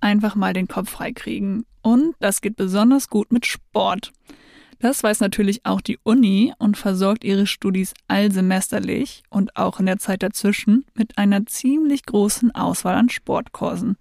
Einfach 0.00 0.34
mal 0.34 0.52
den 0.52 0.68
Kopf 0.68 0.90
freikriegen. 0.90 1.64
Und 1.82 2.14
das 2.20 2.40
geht 2.40 2.56
besonders 2.56 3.08
gut 3.08 3.32
mit 3.32 3.46
Sport. 3.46 4.12
Das 4.78 5.02
weiß 5.02 5.20
natürlich 5.20 5.64
auch 5.64 5.80
die 5.80 5.98
Uni 6.02 6.52
und 6.58 6.76
versorgt 6.76 7.22
ihre 7.22 7.46
Studis 7.46 7.94
allsemesterlich 8.08 9.22
und 9.30 9.56
auch 9.56 9.78
in 9.78 9.86
der 9.86 9.98
Zeit 9.98 10.24
dazwischen 10.24 10.84
mit 10.94 11.18
einer 11.18 11.46
ziemlich 11.46 12.04
großen 12.04 12.52
Auswahl 12.52 12.96
an 12.96 13.08
Sportkursen. 13.08 13.96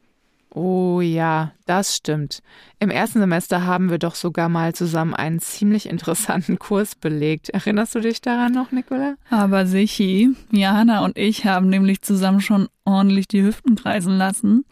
Oh 0.53 0.99
ja, 0.99 1.53
das 1.65 1.95
stimmt. 1.95 2.43
Im 2.79 2.89
ersten 2.89 3.19
Semester 3.19 3.65
haben 3.65 3.89
wir 3.89 3.99
doch 3.99 4.15
sogar 4.15 4.49
mal 4.49 4.75
zusammen 4.75 5.13
einen 5.13 5.39
ziemlich 5.39 5.87
interessanten 5.87 6.59
Kurs 6.59 6.95
belegt. 6.95 7.49
Erinnerst 7.49 7.95
du 7.95 8.01
dich 8.01 8.21
daran 8.21 8.51
noch, 8.51 8.71
Nicola? 8.71 9.15
Aber 9.29 9.65
Sichi, 9.65 10.35
Jana 10.51 11.05
und 11.05 11.17
ich 11.17 11.45
haben 11.45 11.69
nämlich 11.69 12.01
zusammen 12.01 12.41
schon 12.41 12.67
ordentlich 12.83 13.29
die 13.29 13.43
Hüften 13.43 13.75
kreisen 13.75 14.17
lassen. 14.17 14.65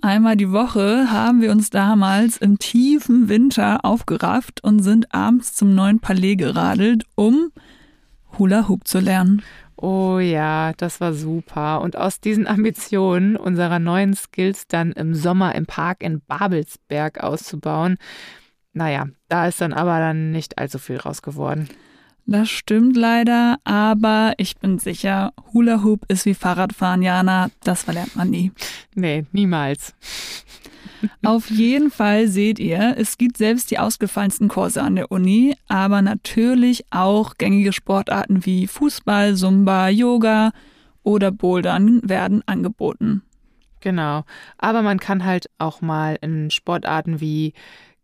Einmal 0.00 0.36
die 0.36 0.50
Woche 0.50 1.12
haben 1.12 1.42
wir 1.42 1.52
uns 1.52 1.68
damals 1.70 2.38
im 2.38 2.58
tiefen 2.58 3.28
Winter 3.28 3.84
aufgerafft 3.84 4.64
und 4.64 4.82
sind 4.82 5.14
abends 5.14 5.54
zum 5.54 5.74
neuen 5.74 6.00
Palais 6.00 6.36
geradelt, 6.36 7.04
um 7.14 7.52
Hula 8.38 8.66
Hoop 8.68 8.88
zu 8.88 8.98
lernen. 8.98 9.42
Oh 9.84 10.20
ja, 10.20 10.72
das 10.74 11.00
war 11.00 11.12
super. 11.12 11.80
Und 11.80 11.96
aus 11.96 12.20
diesen 12.20 12.46
Ambitionen 12.46 13.36
unserer 13.36 13.80
neuen 13.80 14.14
Skills 14.14 14.68
dann 14.68 14.92
im 14.92 15.12
Sommer 15.12 15.56
im 15.56 15.66
Park 15.66 16.04
in 16.04 16.20
Babelsberg 16.20 17.18
auszubauen, 17.20 17.96
naja, 18.72 19.08
da 19.28 19.48
ist 19.48 19.60
dann 19.60 19.72
aber 19.72 19.98
dann 19.98 20.30
nicht 20.30 20.56
allzu 20.56 20.78
viel 20.78 20.98
raus 20.98 21.20
geworden. 21.20 21.68
Das 22.26 22.48
stimmt 22.48 22.96
leider, 22.96 23.58
aber 23.64 24.34
ich 24.36 24.56
bin 24.56 24.78
sicher, 24.78 25.32
Hula 25.52 25.82
Hoop 25.82 26.04
ist 26.08 26.24
wie 26.24 26.34
Fahrradfahren, 26.34 27.02
Jana. 27.02 27.50
Das 27.64 27.82
verlernt 27.82 28.14
man 28.14 28.30
nie. 28.30 28.52
Nee, 28.94 29.24
niemals. 29.32 29.94
Auf 31.24 31.50
jeden 31.50 31.90
Fall 31.90 32.28
seht 32.28 32.60
ihr, 32.60 32.94
es 32.96 33.18
gibt 33.18 33.36
selbst 33.36 33.70
die 33.70 33.78
ausgefallensten 33.78 34.48
Kurse 34.48 34.82
an 34.82 34.94
der 34.94 35.10
Uni, 35.10 35.56
aber 35.68 36.00
natürlich 36.00 36.84
auch 36.90 37.34
gängige 37.38 37.72
Sportarten 37.72 38.46
wie 38.46 38.68
Fußball, 38.68 39.34
Zumba, 39.34 39.88
Yoga 39.88 40.52
oder 41.02 41.32
Bouldern 41.32 42.00
werden 42.08 42.42
angeboten. 42.46 43.22
Genau. 43.80 44.24
Aber 44.58 44.82
man 44.82 45.00
kann 45.00 45.24
halt 45.24 45.50
auch 45.58 45.80
mal 45.80 46.16
in 46.20 46.50
Sportarten 46.50 47.20
wie 47.20 47.52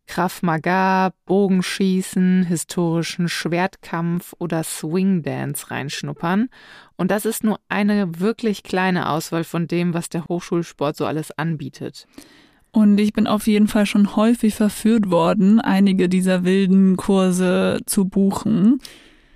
Krav 0.08 0.42
Maga, 0.42 1.12
Bogenschießen, 1.26 2.42
historischen 2.44 3.28
Schwertkampf 3.28 4.34
oder 4.38 4.64
Swing 4.64 5.22
Dance 5.22 5.70
reinschnuppern. 5.70 6.48
Und 6.96 7.10
das 7.10 7.24
ist 7.24 7.44
nur 7.44 7.60
eine 7.68 8.18
wirklich 8.18 8.62
kleine 8.62 9.10
Auswahl 9.10 9.44
von 9.44 9.68
dem, 9.68 9.94
was 9.94 10.08
der 10.08 10.26
Hochschulsport 10.26 10.96
so 10.96 11.06
alles 11.06 11.30
anbietet. 11.38 12.08
Und 12.72 12.98
ich 12.98 13.12
bin 13.12 13.26
auf 13.26 13.46
jeden 13.46 13.68
Fall 13.68 13.86
schon 13.86 14.16
häufig 14.16 14.54
verführt 14.54 15.10
worden, 15.10 15.60
einige 15.60 16.08
dieser 16.08 16.44
wilden 16.44 16.96
Kurse 16.96 17.80
zu 17.86 18.06
buchen. 18.06 18.80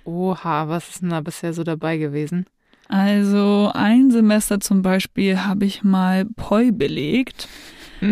Oha, 0.05 0.67
was 0.67 0.89
ist 0.89 1.01
denn 1.01 1.09
da 1.09 1.21
bisher 1.21 1.53
so 1.53 1.63
dabei 1.63 1.97
gewesen? 1.97 2.45
Also 2.89 3.71
ein 3.73 4.11
Semester 4.11 4.59
zum 4.59 4.81
Beispiel 4.81 5.39
habe 5.45 5.65
ich 5.65 5.83
mal 5.83 6.25
Poi 6.25 6.71
belegt. 6.71 7.47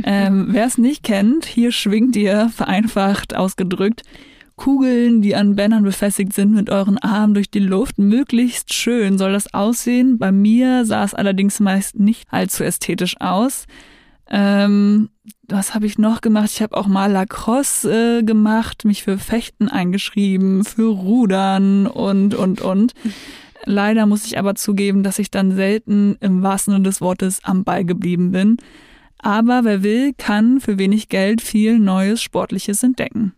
Ähm, 0.06 0.48
Wer 0.50 0.66
es 0.66 0.78
nicht 0.78 1.04
kennt, 1.04 1.46
hier 1.46 1.72
schwingt 1.72 2.16
ihr, 2.16 2.50
vereinfacht 2.50 3.36
ausgedrückt, 3.36 4.04
Kugeln, 4.56 5.24
die 5.24 5.36
an 5.36 5.56
Bändern 5.56 5.84
befestigt 5.84 6.34
sind, 6.34 6.54
mit 6.54 6.70
euren 6.70 7.00
Armen 7.00 7.34
durch 7.34 7.50
die 7.50 7.60
Luft. 7.60 7.98
Möglichst 7.98 8.74
schön 8.74 9.18
soll 9.18 9.34
das 9.34 9.54
aussehen. 9.56 10.20
Bei 10.20 10.32
mir 10.32 10.86
sah 10.86 11.04
es 11.04 11.16
allerdings 11.16 11.60
meist 11.60 11.98
nicht 11.98 12.28
allzu 12.32 12.64
ästhetisch 12.64 13.20
aus. 13.20 13.66
Ähm, 14.30 15.10
was 15.48 15.74
habe 15.74 15.86
ich 15.88 15.98
noch 15.98 16.22
gemacht? 16.22 16.52
Ich 16.54 16.62
habe 16.62 16.78
auch 16.78 16.88
mal 16.88 17.12
Lacrosse 17.12 18.20
äh, 18.20 18.24
gemacht, 18.24 18.86
mich 18.86 19.04
für 19.04 19.18
Fechten 19.18 19.68
eingeschrieben, 19.68 20.64
für 20.64 20.92
Rudern 20.94 21.88
und, 21.88 22.36
und, 22.36 22.62
und. 22.62 22.94
Leider 23.66 24.06
muss 24.06 24.26
ich 24.26 24.38
aber 24.38 24.56
zugeben, 24.56 25.04
dass 25.04 25.20
ich 25.20 25.32
dann 25.32 25.56
selten 25.56 26.18
im 26.20 26.44
wahrsten 26.44 26.74
Sinne 26.74 26.84
des 26.84 27.02
Wortes 27.02 27.40
am 27.44 27.64
Ball 27.64 27.84
geblieben 27.84 28.32
bin. 28.32 28.58
Aber 29.22 29.64
wer 29.64 29.84
will, 29.84 30.14
kann 30.18 30.60
für 30.60 30.78
wenig 30.78 31.10
Geld 31.10 31.42
viel 31.42 31.80
Neues 31.80 32.22
Sportliches 32.22 32.84
entdecken. 32.84 33.34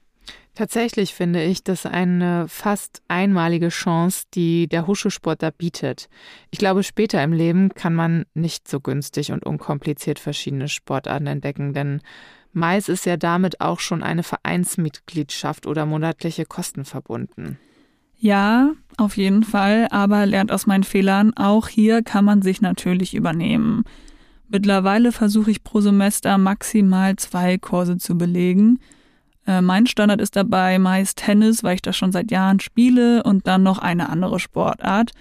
Tatsächlich 0.56 1.16
finde 1.16 1.44
ich 1.44 1.64
das 1.64 1.88
eine 1.88 2.48
fast 2.48 3.02
einmalige 3.08 3.70
Chance, 3.70 4.26
die 4.36 4.68
der 4.68 4.86
Huschelsport 4.86 5.42
da 5.42 5.50
bietet. 5.50 6.10
Ich 6.52 6.60
glaube, 6.60 6.84
später 6.84 7.24
im 7.24 7.34
Leben 7.34 7.70
kann 7.70 7.96
man 7.96 8.26
nicht 8.36 8.68
so 8.68 8.80
günstig 8.80 9.32
und 9.32 9.44
unkompliziert 9.44 10.20
verschiedene 10.20 10.68
Sportarten 10.68 11.26
entdecken, 11.26 11.74
denn 11.74 12.02
meist 12.52 12.88
ist 12.88 13.08
ja 13.08 13.18
damit 13.18 13.62
auch 13.62 13.80
schon 13.80 14.04
eine 14.04 14.22
Vereinsmitgliedschaft 14.22 15.66
oder 15.66 15.88
monatliche 15.88 16.46
Kosten 16.46 16.86
verbunden. 16.86 17.58
Ja, 18.20 18.74
auf 18.98 19.18
jeden 19.18 19.44
Fall, 19.44 19.88
aber 19.90 20.28
lernt 20.28 20.52
aus 20.52 20.68
meinen 20.68 20.84
Fehlern. 20.84 21.36
Auch 21.36 21.68
hier 21.68 22.04
kann 22.04 22.24
man 22.24 22.44
sich 22.44 22.62
natürlich 22.62 23.16
übernehmen. 23.16 23.86
Mittlerweile 24.50 25.12
versuche 25.12 25.52
ich 25.52 25.64
pro 25.64 25.82
Semester 25.82 26.38
maximal 26.38 27.16
zwei 27.16 27.58
Kurse 27.58 27.98
zu 27.98 28.18
belegen. 28.18 28.80
Äh, 29.48 29.62
mein 29.62 29.88
Standard 29.88 30.22
ist 30.22 30.36
dabei 30.36 30.80
meist 30.80 31.18
Tennis, 31.18 31.64
weil 31.64 31.76
ich 31.76 31.82
das 31.82 31.98
schon 31.98 32.12
seit 32.12 32.32
Jahren 32.32 32.60
spiele 32.60 33.24
und 33.24 33.48
dann 33.48 33.64
noch 33.64 33.80
eine 33.80 34.10
andere 34.10 34.40
Sportart. 34.40 35.12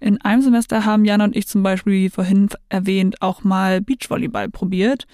In 0.00 0.20
einem 0.20 0.42
Semester 0.42 0.84
haben 0.84 1.04
Jana 1.04 1.24
und 1.24 1.36
ich 1.36 1.46
zum 1.46 1.62
Beispiel, 1.62 1.92
wie 1.92 2.10
vorhin 2.10 2.48
erwähnt, 2.68 3.22
auch 3.22 3.44
mal 3.44 3.80
Beachvolleyball 3.80 4.48
probiert. 4.48 5.06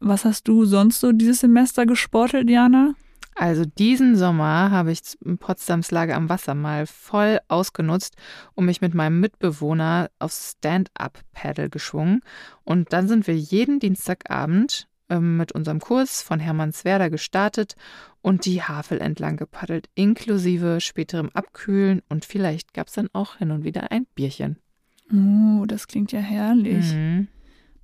Was 0.00 0.24
hast 0.24 0.48
du 0.48 0.64
sonst 0.64 1.00
so 1.00 1.12
dieses 1.12 1.40
Semester 1.40 1.86
gesportelt, 1.86 2.48
Jana? 2.48 2.94
Also 3.38 3.66
diesen 3.66 4.16
Sommer 4.16 4.70
habe 4.70 4.90
ich 4.92 5.00
Potsdams 5.38 5.90
Lage 5.90 6.14
am 6.14 6.30
Wasser 6.30 6.54
mal 6.54 6.86
voll 6.86 7.38
ausgenutzt 7.48 8.16
und 8.54 8.64
mich 8.64 8.80
mit 8.80 8.94
meinem 8.94 9.20
Mitbewohner 9.20 10.10
aufs 10.18 10.52
Stand-up-Paddle 10.52 11.68
geschwungen. 11.68 12.22
Und 12.64 12.94
dann 12.94 13.08
sind 13.08 13.26
wir 13.26 13.36
jeden 13.36 13.78
Dienstagabend 13.78 14.88
ähm, 15.10 15.36
mit 15.36 15.52
unserem 15.52 15.80
Kurs 15.80 16.22
von 16.22 16.40
Hermannswerder 16.40 17.10
gestartet 17.10 17.74
und 18.22 18.46
die 18.46 18.62
Havel 18.62 19.00
entlang 19.00 19.36
gepaddelt, 19.36 19.88
inklusive 19.94 20.80
späterem 20.80 21.28
Abkühlen 21.34 22.00
und 22.08 22.24
vielleicht 22.24 22.72
gab 22.72 22.88
es 22.88 22.94
dann 22.94 23.08
auch 23.12 23.36
hin 23.36 23.50
und 23.50 23.64
wieder 23.64 23.92
ein 23.92 24.06
Bierchen. 24.14 24.56
Oh, 25.12 25.66
das 25.66 25.88
klingt 25.88 26.10
ja 26.10 26.20
herrlich. 26.20 26.92
Mhm. 26.92 27.28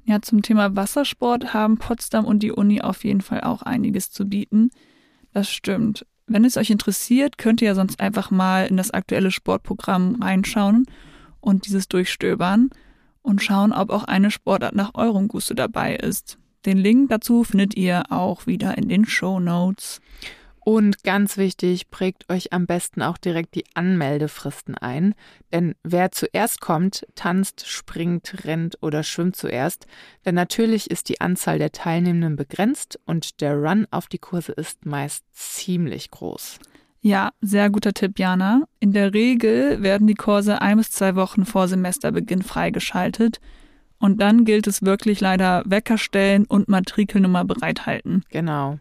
Ja, 0.05 0.21
zum 0.21 0.43
Thema 0.43 0.75
Wassersport 0.75 1.55
haben 1.55 1.79
Potsdam 1.79 2.25
und 2.25 2.43
die 2.43 2.51
Uni 2.51 2.81
auf 2.81 3.05
jeden 3.05 3.21
Fall 3.21 3.43
auch 3.43 3.63
einiges 3.63 4.11
zu 4.11 4.25
bieten. 4.25 4.71
Das 5.33 5.51
stimmt. 5.51 6.07
Wenn 6.27 6.45
es 6.45 6.57
euch 6.57 6.71
interessiert, 6.71 7.37
könnt 7.39 7.61
ihr 7.61 7.69
ja 7.69 7.75
sonst 7.75 8.01
einfach 8.01 8.31
mal 8.31 8.67
in 8.67 8.77
das 8.77 8.91
aktuelle 8.91 9.31
Sportprogramm 9.31 10.23
reinschauen 10.23 10.87
und 11.41 11.67
dieses 11.67 11.89
durchstöbern 11.89 12.71
und 13.23 13.43
schauen, 13.43 13.73
ob 13.73 13.91
auch 13.91 14.05
eine 14.05 14.31
Sportart 14.31 14.75
nach 14.75 14.95
eurem 14.95 15.29
Gusto 15.29 15.55
dabei 15.55 15.97
ist. 15.97 16.39
Den 16.65 16.79
Link 16.79 17.09
dazu 17.11 17.45
findet 17.45 17.77
ihr 17.77 18.05
auch 18.11 18.47
wieder 18.47 18.79
in 18.79 18.89
den 18.89 19.05
Show 19.05 19.41
Notes. 19.41 20.01
Und 20.65 21.03
ganz 21.03 21.39
wichtig, 21.39 21.91
prägt 21.91 22.31
euch 22.31 22.53
am 22.53 22.67
besten 22.67 23.03
auch 23.03 23.19
direkt 23.19 23.57
die 23.57 23.65
Anmeldefristen 23.75 24.77
ein, 24.77 25.15
denn 25.53 25.75
wer 25.83 26.13
zuerst 26.13 26.61
kommt, 26.61 27.05
tanzt, 27.17 27.67
springt, 27.67 28.45
rennt 28.45 28.79
oder 28.81 29.03
schwimmt 29.03 29.35
zuerst, 29.35 29.87
denn 30.25 30.37
natürlich 30.37 30.89
ist 30.89 31.09
die 31.09 31.21
Anzahl 31.21 31.59
der 31.59 31.73
Teilnehmenden 31.73 32.37
begrenzt 32.37 33.01
und 33.07 33.41
der 33.41 33.57
Run 33.57 33.89
auf 33.91 34.07
die 34.07 34.19
Kurse 34.19 34.53
ist 34.53 34.87
meist 34.87 35.25
ziemlich 35.33 36.13
groß. 36.13 36.59
Ja, 37.01 37.33
sehr 37.41 37.69
guter 37.69 37.93
Tipp, 37.93 38.21
Jana. 38.21 38.63
In 38.79 38.93
der 38.93 39.13
Regel 39.13 39.83
werden 39.83 40.07
die 40.07 40.15
Kurse 40.15 40.63
ein 40.63 40.77
bis 40.77 40.93
zwei 40.93 41.17
Wochen 41.17 41.45
vor 41.45 41.67
Semesterbeginn 41.67 42.43
freigeschaltet 42.43 43.41
und 43.99 44.21
dann 44.21 44.45
gilt 44.45 44.69
es 44.69 44.83
wirklich 44.83 45.21
leider 45.21 45.65
Wecker 45.67 45.99
stellen 45.99 46.45
und 46.45 46.69
Matrikelnummer 46.69 47.45
bereithalten. 47.45 48.23
Genau. 48.31 48.79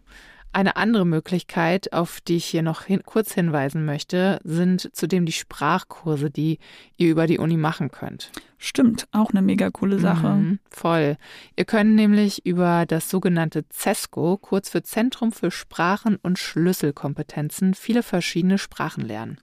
Eine 0.54 0.76
andere 0.76 1.06
Möglichkeit, 1.06 1.94
auf 1.94 2.20
die 2.20 2.36
ich 2.36 2.46
hier 2.46 2.62
noch 2.62 2.84
hin, 2.84 3.04
kurz 3.06 3.34
hinweisen 3.34 3.86
möchte, 3.86 4.40
sind 4.44 4.90
zudem 4.94 5.26
die 5.26 5.32
Sprachkurse, 5.32 6.30
die 6.30 6.60
ihr 6.98 7.10
über 7.10 7.26
die 7.26 7.40
Uni 7.40 7.56
machen 7.56 7.90
könnt. 7.90 8.32
Stimmt, 8.58 9.08
auch 9.14 9.30
eine 9.32 9.42
mega 9.42 9.70
coole 9.70 9.98
Sache. 9.98 10.28
Mhm, 10.28 10.60
voll. 10.70 11.16
Ihr 11.56 11.64
könnt 11.64 11.96
nämlich 11.96 12.46
über 12.46 12.86
das 12.86 13.10
sogenannte 13.10 13.64
CESCO, 13.72 14.38
kurz 14.38 14.70
für 14.70 14.84
Zentrum 14.84 15.32
für 15.32 15.52
Sprachen 15.52 16.18
und 16.22 16.38
Schlüsselkompetenzen, 16.38 17.74
viele 17.74 18.04
verschiedene 18.04 18.58
Sprachen 18.58 19.06
lernen. 19.06 19.38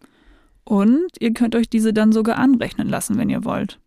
Und 0.65 1.09
ihr 1.21 1.33
könnt 1.33 1.57
euch 1.57 1.71
diese 1.71 1.95
dann 1.95 2.13
sogar 2.13 2.37
anrechnen 2.37 2.89
lassen, 2.89 3.17
wenn 3.17 3.31
ihr 3.31 3.45
wollt. 3.47 3.81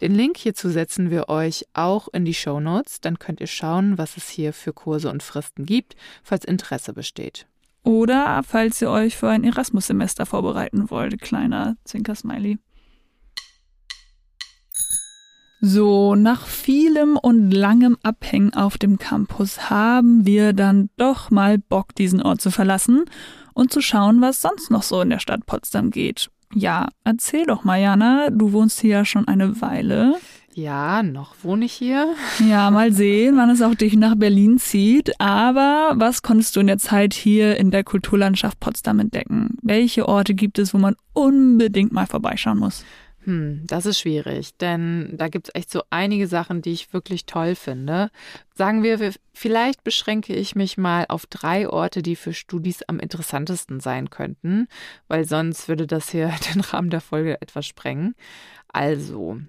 Den 0.00 0.14
Link 0.14 0.36
hierzu 0.36 0.68
setzen 0.68 1.10
wir 1.10 1.28
euch 1.28 1.64
auch 1.72 2.08
in 2.12 2.24
die 2.24 2.34
Show 2.34 2.60
Notes. 2.60 3.00
Dann 3.00 3.18
könnt 3.18 3.40
ihr 3.40 3.46
schauen, 3.46 3.96
was 3.96 4.16
es 4.16 4.28
hier 4.28 4.52
für 4.52 4.72
Kurse 4.72 5.10
und 5.10 5.22
Fristen 5.22 5.64
gibt, 5.64 5.96
falls 6.22 6.44
Interesse 6.44 6.92
besteht. 6.92 7.46
Oder 7.82 8.42
falls 8.42 8.82
ihr 8.82 8.90
euch 8.90 9.16
für 9.16 9.28
ein 9.28 9.44
Erasmus-Semester 9.44 10.26
vorbereiten 10.26 10.90
wollt, 10.90 11.20
kleiner 11.20 11.76
Zwinker-Smiley. 11.84 12.58
So, 15.60 16.14
nach 16.14 16.46
vielem 16.46 17.16
und 17.16 17.50
langem 17.50 17.96
Abhängen 18.02 18.52
auf 18.52 18.76
dem 18.76 18.98
Campus 18.98 19.70
haben 19.70 20.26
wir 20.26 20.52
dann 20.52 20.90
doch 20.96 21.30
mal 21.30 21.58
Bock, 21.58 21.94
diesen 21.94 22.20
Ort 22.20 22.42
zu 22.42 22.50
verlassen 22.50 23.06
und 23.54 23.72
zu 23.72 23.80
schauen, 23.80 24.20
was 24.20 24.42
sonst 24.42 24.70
noch 24.70 24.82
so 24.82 25.00
in 25.00 25.10
der 25.10 25.18
Stadt 25.18 25.46
Potsdam 25.46 25.90
geht. 25.90 26.28
Ja, 26.54 26.88
erzähl 27.04 27.44
doch 27.46 27.64
mal, 27.64 27.80
Jana, 27.80 28.30
du 28.30 28.52
wohnst 28.52 28.80
hier 28.80 28.90
ja 28.90 29.04
schon 29.04 29.28
eine 29.28 29.60
Weile. 29.60 30.14
Ja, 30.54 31.02
noch 31.02 31.34
wohne 31.42 31.66
ich 31.66 31.74
hier. 31.74 32.14
Ja, 32.48 32.70
mal 32.70 32.90
sehen, 32.90 33.36
wann 33.36 33.50
es 33.50 33.60
auch 33.60 33.74
dich 33.74 33.94
nach 33.94 34.14
Berlin 34.14 34.56
zieht. 34.56 35.20
Aber 35.20 35.92
was 35.96 36.22
konntest 36.22 36.56
du 36.56 36.60
in 36.60 36.66
der 36.66 36.78
Zeit 36.78 37.12
hier 37.12 37.58
in 37.58 37.70
der 37.70 37.84
Kulturlandschaft 37.84 38.58
Potsdam 38.58 38.98
entdecken? 38.98 39.58
Welche 39.60 40.08
Orte 40.08 40.34
gibt 40.34 40.58
es, 40.58 40.72
wo 40.72 40.78
man 40.78 40.96
unbedingt 41.12 41.92
mal 41.92 42.06
vorbeischauen 42.06 42.58
muss? 42.58 42.86
Hm, 43.26 43.64
das 43.66 43.86
ist 43.86 43.98
schwierig, 43.98 44.56
denn 44.56 45.10
da 45.16 45.26
gibt 45.26 45.48
es 45.48 45.54
echt 45.56 45.68
so 45.72 45.82
einige 45.90 46.28
Sachen, 46.28 46.62
die 46.62 46.70
ich 46.70 46.92
wirklich 46.92 47.26
toll 47.26 47.56
finde. 47.56 48.10
Sagen 48.54 48.84
wir, 48.84 49.12
vielleicht 49.34 49.82
beschränke 49.82 50.32
ich 50.32 50.54
mich 50.54 50.78
mal 50.78 51.06
auf 51.08 51.26
drei 51.26 51.68
Orte, 51.68 52.02
die 52.02 52.14
für 52.14 52.32
Studis 52.32 52.84
am 52.84 53.00
interessantesten 53.00 53.80
sein 53.80 54.10
könnten, 54.10 54.68
weil 55.08 55.24
sonst 55.24 55.66
würde 55.66 55.88
das 55.88 56.08
hier 56.10 56.32
den 56.54 56.60
Rahmen 56.60 56.88
der 56.88 57.00
Folge 57.00 57.42
etwas 57.42 57.66
sprengen. 57.66 58.14
Also, 58.68 59.40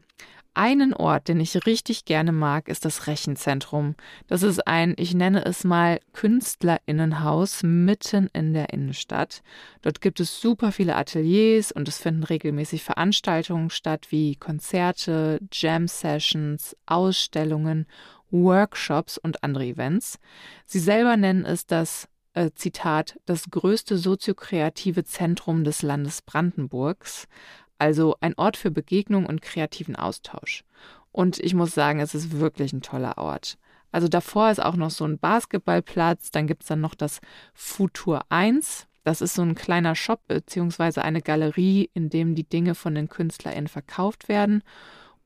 einen 0.57 0.93
Ort, 0.93 1.27
den 1.27 1.39
ich 1.39 1.65
richtig 1.67 2.05
gerne 2.05 2.31
mag, 2.31 2.67
ist 2.67 2.83
das 2.83 3.07
Rechenzentrum. 3.07 3.95
Das 4.27 4.41
ist 4.41 4.67
ein, 4.67 4.95
ich 4.97 5.13
nenne 5.13 5.45
es 5.45 5.63
mal 5.63 5.99
Künstlerinnenhaus 6.13 7.61
mitten 7.63 8.27
in 8.33 8.53
der 8.53 8.73
Innenstadt. 8.73 9.43
Dort 9.83 10.01
gibt 10.01 10.19
es 10.19 10.41
super 10.41 10.71
viele 10.71 10.95
Ateliers 10.95 11.71
und 11.71 11.87
es 11.87 11.99
finden 11.99 12.23
regelmäßig 12.23 12.83
Veranstaltungen 12.83 13.69
statt 13.69 14.07
wie 14.09 14.35
Konzerte, 14.35 15.39
Jam-Sessions, 15.51 16.75
Ausstellungen, 16.87 17.85
Workshops 18.31 19.17
und 19.17 19.43
andere 19.43 19.65
Events. 19.65 20.17
Sie 20.65 20.79
selber 20.79 21.17
nennen 21.17 21.45
es 21.45 21.67
das 21.67 22.09
äh, 22.33 22.51
Zitat, 22.55 23.19
das 23.25 23.49
größte 23.49 23.97
soziokreative 23.97 25.03
Zentrum 25.03 25.63
des 25.63 25.81
Landes 25.81 26.21
Brandenburgs. 26.21 27.27
Also 27.79 28.15
ein 28.21 28.33
Ort 28.37 28.57
für 28.57 28.71
Begegnung 28.71 29.25
und 29.25 29.41
kreativen 29.41 29.95
Austausch. 29.95 30.63
Und 31.11 31.39
ich 31.39 31.53
muss 31.53 31.73
sagen, 31.73 31.99
es 31.99 32.15
ist 32.15 32.39
wirklich 32.39 32.73
ein 32.73 32.81
toller 32.81 33.17
Ort. 33.17 33.57
Also 33.91 34.07
davor 34.07 34.51
ist 34.51 34.61
auch 34.61 34.75
noch 34.75 34.91
so 34.91 35.05
ein 35.05 35.17
Basketballplatz, 35.17 36.31
dann 36.31 36.47
gibt 36.47 36.63
es 36.63 36.67
dann 36.67 36.81
noch 36.81 36.95
das 36.95 37.19
Futur 37.53 38.21
1. 38.29 38.87
Das 39.03 39.21
ist 39.21 39.35
so 39.35 39.41
ein 39.41 39.55
kleiner 39.55 39.95
Shop 39.95 40.19
bzw. 40.27 41.01
eine 41.01 41.21
Galerie, 41.21 41.89
in 41.93 42.09
dem 42.09 42.35
die 42.35 42.43
Dinge 42.43 42.75
von 42.75 42.93
den 42.93 43.07
KünstlerInnen 43.07 43.69
verkauft 43.69 44.27
werden. 44.27 44.63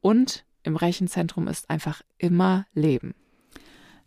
Und 0.02 0.46
im 0.64 0.76
Rechenzentrum 0.76 1.48
ist 1.48 1.70
einfach 1.70 2.02
immer 2.18 2.66
Leben. 2.74 3.16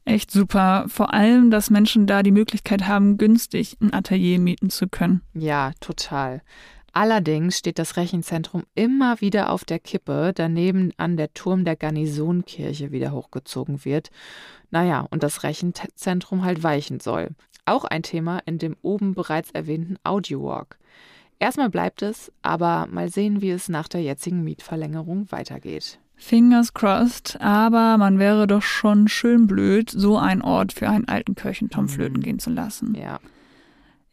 Echt 0.04 0.30
super. 0.30 0.85
Vor 0.88 1.12
allem, 1.12 1.50
dass 1.50 1.70
Menschen 1.70 2.07
da 2.07 2.22
die 2.22 2.30
Möglichkeit 2.30 2.87
haben, 2.87 3.16
günstig 3.16 3.76
ein 3.80 3.92
Atelier 3.92 4.38
mieten 4.38 4.70
zu 4.70 4.87
können. 4.87 5.22
Ja, 5.33 5.72
total. 5.80 6.42
Allerdings 6.96 7.59
steht 7.59 7.80
das 7.80 7.96
Rechenzentrum 7.96 8.62
immer 8.76 9.20
wieder 9.20 9.50
auf 9.50 9.64
der 9.64 9.80
Kippe, 9.80 10.30
daneben 10.33 10.92
an 10.96 11.16
der 11.16 11.35
Turm 11.35 11.64
der 11.64 11.74
Garnisonkirche 11.74 12.92
wieder 12.92 13.11
hochgezogen 13.11 13.85
wird. 13.85 14.12
Naja, 14.70 15.04
und 15.11 15.24
das 15.24 15.42
Rechenzentrum 15.42 16.44
halt 16.44 16.62
weichen 16.62 17.00
soll. 17.00 17.30
Auch 17.66 17.85
ein 17.85 18.04
Thema 18.04 18.38
in 18.46 18.59
dem 18.59 18.76
oben 18.80 19.14
bereits 19.14 19.50
erwähnten 19.50 19.96
Audio 20.04 20.44
Walk. 20.44 20.78
Erstmal 21.40 21.68
bleibt 21.68 22.02
es, 22.02 22.30
aber 22.42 22.87
mal 22.88 23.09
sehen, 23.09 23.42
wie 23.42 23.50
es 23.50 23.68
nach 23.68 23.88
der 23.88 24.00
jetzigen 24.00 24.44
Mietverlängerung 24.44 25.33
weitergeht. 25.33 25.98
Fingers 26.14 26.74
crossed, 26.74 27.40
aber 27.40 27.98
man 27.98 28.20
wäre 28.20 28.46
doch 28.46 28.62
schon 28.62 29.09
schön 29.09 29.48
blöd, 29.48 29.90
so 29.90 30.16
einen 30.16 30.42
Ort 30.42 30.72
für 30.72 30.88
einen 30.88 31.09
alten 31.09 31.35
Kirchenturm 31.35 31.88
flöten 31.88 32.20
gehen 32.20 32.38
zu 32.38 32.50
lassen. 32.50 32.94
Ja. 32.94 33.18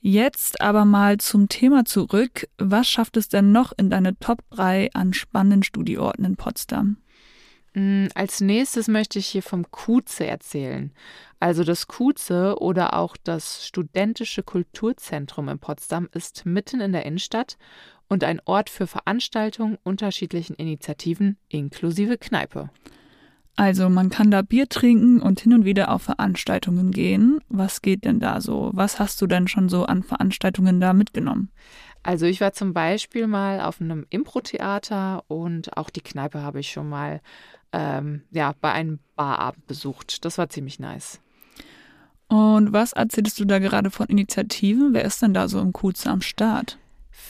Jetzt 0.03 0.61
aber 0.61 0.83
mal 0.83 1.17
zum 1.17 1.47
Thema 1.47 1.85
zurück. 1.85 2.49
Was 2.57 2.89
schafft 2.89 3.17
es 3.17 3.29
denn 3.29 3.51
noch 3.51 3.71
in 3.77 3.91
deine 3.91 4.17
Top 4.17 4.39
3 4.49 4.89
an 4.93 5.13
spannenden 5.13 5.61
Studieorten 5.61 6.25
in 6.25 6.37
Potsdam? 6.37 6.97
Mm, 7.75 8.07
als 8.15 8.41
nächstes 8.41 8.87
möchte 8.87 9.19
ich 9.19 9.27
hier 9.27 9.43
vom 9.43 9.69
Kuze 9.69 10.25
erzählen. 10.25 10.91
Also 11.39 11.63
das 11.63 11.87
Kuze 11.87 12.59
oder 12.59 12.95
auch 12.95 13.15
das 13.15 13.65
Studentische 13.67 14.41
Kulturzentrum 14.41 15.47
in 15.49 15.59
Potsdam 15.59 16.09
ist 16.13 16.47
mitten 16.47 16.81
in 16.81 16.93
der 16.93 17.05
Innenstadt 17.05 17.59
und 18.09 18.23
ein 18.23 18.41
Ort 18.45 18.71
für 18.71 18.87
Veranstaltungen 18.87 19.77
unterschiedlichen 19.83 20.55
Initiativen 20.55 21.37
inklusive 21.47 22.17
Kneipe. 22.17 22.71
Also 23.55 23.89
man 23.89 24.09
kann 24.09 24.31
da 24.31 24.41
Bier 24.41 24.69
trinken 24.69 25.21
und 25.21 25.41
hin 25.41 25.53
und 25.53 25.65
wieder 25.65 25.91
auf 25.91 26.03
Veranstaltungen 26.03 26.91
gehen. 26.91 27.39
Was 27.49 27.81
geht 27.81 28.05
denn 28.05 28.19
da 28.19 28.41
so? 28.41 28.71
Was 28.73 28.99
hast 28.99 29.21
du 29.21 29.27
denn 29.27 29.47
schon 29.47 29.69
so 29.69 29.85
an 29.85 30.03
Veranstaltungen 30.03 30.79
da 30.79 30.93
mitgenommen? 30.93 31.51
Also 32.03 32.25
ich 32.25 32.41
war 32.41 32.53
zum 32.53 32.73
Beispiel 32.73 33.27
mal 33.27 33.61
auf 33.61 33.79
einem 33.79 34.05
Impro-Theater 34.09 35.23
und 35.27 35.77
auch 35.77 35.89
die 35.89 36.01
Kneipe 36.01 36.41
habe 36.41 36.59
ich 36.59 36.71
schon 36.71 36.89
mal 36.89 37.21
ähm, 37.71 38.23
ja, 38.31 38.53
bei 38.59 38.71
einem 38.71 38.99
Barabend 39.15 39.67
besucht. 39.67 40.25
Das 40.25 40.37
war 40.37 40.49
ziemlich 40.49 40.79
nice. 40.79 41.19
Und 42.27 42.73
was 42.73 42.93
erzählst 42.93 43.39
du 43.39 43.45
da 43.45 43.59
gerade 43.59 43.91
von 43.91 44.07
Initiativen? 44.07 44.93
Wer 44.93 45.03
ist 45.03 45.21
denn 45.21 45.33
da 45.33 45.47
so 45.47 45.59
im 45.59 45.73
Kuze 45.73 46.09
am 46.09 46.21
Start? 46.21 46.77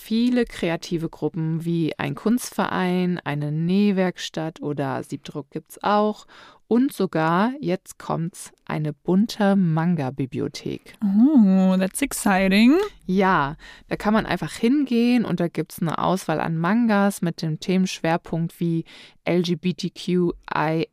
Viele 0.01 0.45
kreative 0.45 1.09
Gruppen 1.09 1.63
wie 1.63 1.97
ein 1.99 2.15
Kunstverein, 2.15 3.19
eine 3.23 3.51
Nähwerkstatt 3.51 4.59
oder 4.61 5.03
Siebdruck 5.03 5.51
gibt 5.51 5.71
es 5.71 5.83
auch 5.83 6.25
und 6.71 6.93
sogar, 6.93 7.51
jetzt 7.59 7.99
kommt's, 7.99 8.53
eine 8.63 8.93
bunte 8.93 9.57
Manga-Bibliothek. 9.57 10.95
Oh, 11.03 11.75
that's 11.77 12.01
exciting. 12.01 12.77
Ja, 13.05 13.57
da 13.89 13.97
kann 13.97 14.13
man 14.13 14.25
einfach 14.25 14.53
hingehen 14.53 15.25
und 15.25 15.41
da 15.41 15.49
gibt 15.49 15.73
es 15.73 15.81
eine 15.81 15.97
Auswahl 15.97 16.39
an 16.39 16.57
Mangas 16.57 17.21
mit 17.21 17.41
dem 17.41 17.59
Themenschwerpunkt 17.59 18.61
wie 18.61 18.85
LGBTQIA, 19.27 20.85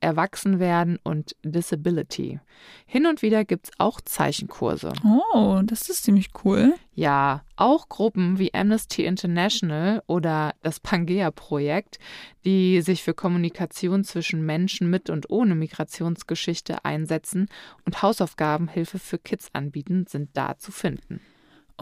Erwachsenwerden 0.00 0.98
und 1.04 1.36
Disability. 1.44 2.40
Hin 2.86 3.06
und 3.06 3.20
wieder 3.20 3.44
gibt 3.44 3.66
es 3.66 3.72
auch 3.78 4.00
Zeichenkurse. 4.00 4.94
Oh, 5.04 5.60
das 5.64 5.90
ist 5.90 6.04
ziemlich 6.04 6.30
cool. 6.44 6.72
Ja, 6.94 7.42
auch 7.56 7.88
Gruppen 7.88 8.38
wie 8.38 8.52
Amnesty 8.52 9.04
International 9.04 10.02
oder 10.06 10.54
das 10.62 10.80
Pangea-Projekt, 10.80 11.98
die 12.44 12.80
sich 12.80 13.02
für 13.02 13.14
Kommunikation 13.14 14.04
zwischen 14.04 14.44
Menschen 14.44 14.69
mit 14.78 15.10
und 15.10 15.30
ohne 15.30 15.54
Migrationsgeschichte 15.54 16.84
einsetzen 16.84 17.48
und 17.84 18.02
Hausaufgabenhilfe 18.02 18.98
für 18.98 19.18
Kids 19.18 19.48
anbieten, 19.52 20.06
sind 20.08 20.30
da 20.34 20.58
zu 20.58 20.70
finden. 20.70 21.20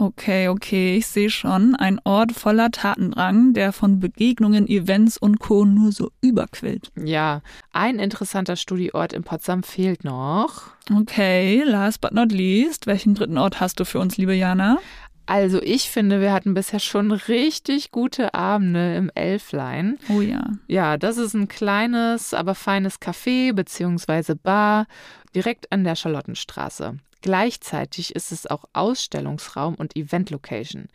Okay, 0.01 0.47
okay, 0.47 0.95
ich 0.95 1.07
sehe 1.07 1.29
schon. 1.29 1.75
Ein 1.75 1.99
Ort 2.05 2.31
voller 2.31 2.71
Tatendrang, 2.71 3.53
der 3.53 3.73
von 3.73 3.99
Begegnungen, 3.99 4.65
Events 4.65 5.17
und 5.17 5.39
Co. 5.39 5.65
nur 5.65 5.91
so 5.91 6.09
überquillt. 6.21 6.89
Ja, 6.95 7.41
ein 7.73 7.99
interessanter 7.99 8.55
Studieort 8.55 9.11
in 9.11 9.23
Potsdam 9.23 9.61
fehlt 9.61 10.05
noch. 10.05 10.67
Okay, 10.89 11.63
last 11.65 11.99
but 11.99 12.13
not 12.13 12.31
least, 12.31 12.87
welchen 12.87 13.13
dritten 13.13 13.37
Ort 13.37 13.59
hast 13.59 13.81
du 13.81 13.83
für 13.83 13.99
uns, 13.99 14.15
liebe 14.15 14.33
Jana? 14.33 14.77
Also 15.29 15.61
ich 15.61 15.91
finde, 15.91 16.21
wir 16.21 16.33
hatten 16.33 16.55
bisher 16.55 16.79
schon 16.79 17.11
richtig 17.11 17.91
gute 17.91 18.33
Abende 18.33 18.95
im 18.95 19.11
Elflein. 19.13 19.99
Oh 20.09 20.21
ja. 20.21 20.53
Ja, 20.65 20.97
das 20.97 21.17
ist 21.17 21.35
ein 21.35 21.47
kleines, 21.47 22.33
aber 22.33 22.55
feines 22.55 22.99
Café 22.99 23.53
bzw. 23.53 24.33
Bar 24.33 24.87
direkt 25.35 25.71
an 25.71 25.83
der 25.83 25.95
Charlottenstraße. 25.95 26.97
Gleichzeitig 27.21 28.15
ist 28.15 28.31
es 28.31 28.47
auch 28.47 28.65
Ausstellungsraum 28.73 29.75
und 29.75 29.95
Event-Location. 29.95 30.87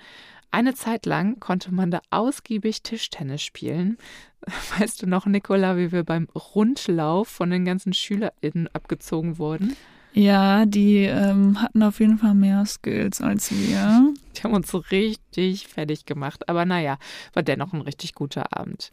Eine 0.51 0.75
Zeit 0.75 1.07
lang 1.07 1.39
konnte 1.39 1.73
man 1.73 1.93
da 1.93 2.01
ausgiebig 2.11 2.83
Tischtennis 2.83 3.43
spielen. 3.43 3.99
Weißt 4.81 5.01
du 5.01 5.07
noch, 5.07 5.27
Nicola, 5.27 5.77
wie 5.77 5.93
wir 5.93 6.03
beim 6.03 6.27
Rundlauf 6.35 7.29
von 7.29 7.51
den 7.51 7.65
ganzen 7.65 7.93
SchülerInnen 7.93 8.69
abgezogen 8.73 9.39
wurden? 9.39 9.77
Ja, 10.13 10.67
die 10.67 11.05
ähm, 11.05 11.63
hatten 11.63 11.85
auf 11.85 12.01
jeden 12.01 12.19
Fall 12.19 12.35
mehr 12.35 12.67
Skills 12.67 13.21
als 13.21 13.53
wir. 13.53 14.13
Die 14.37 14.43
haben 14.43 14.55
uns 14.55 14.71
so 14.71 14.79
richtig 14.79 15.69
fertig 15.69 16.07
gemacht. 16.07 16.49
Aber 16.49 16.65
naja, 16.65 16.99
war 17.33 17.43
dennoch 17.43 17.73
ein 17.73 17.81
richtig 17.81 18.15
guter 18.15 18.57
Abend. 18.57 18.91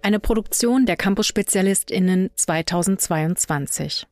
Eine 0.00 0.20
Produktion 0.20 0.86
der 0.86 0.96
Campus-SpezialistInnen 0.96 2.30
2022. 2.36 4.06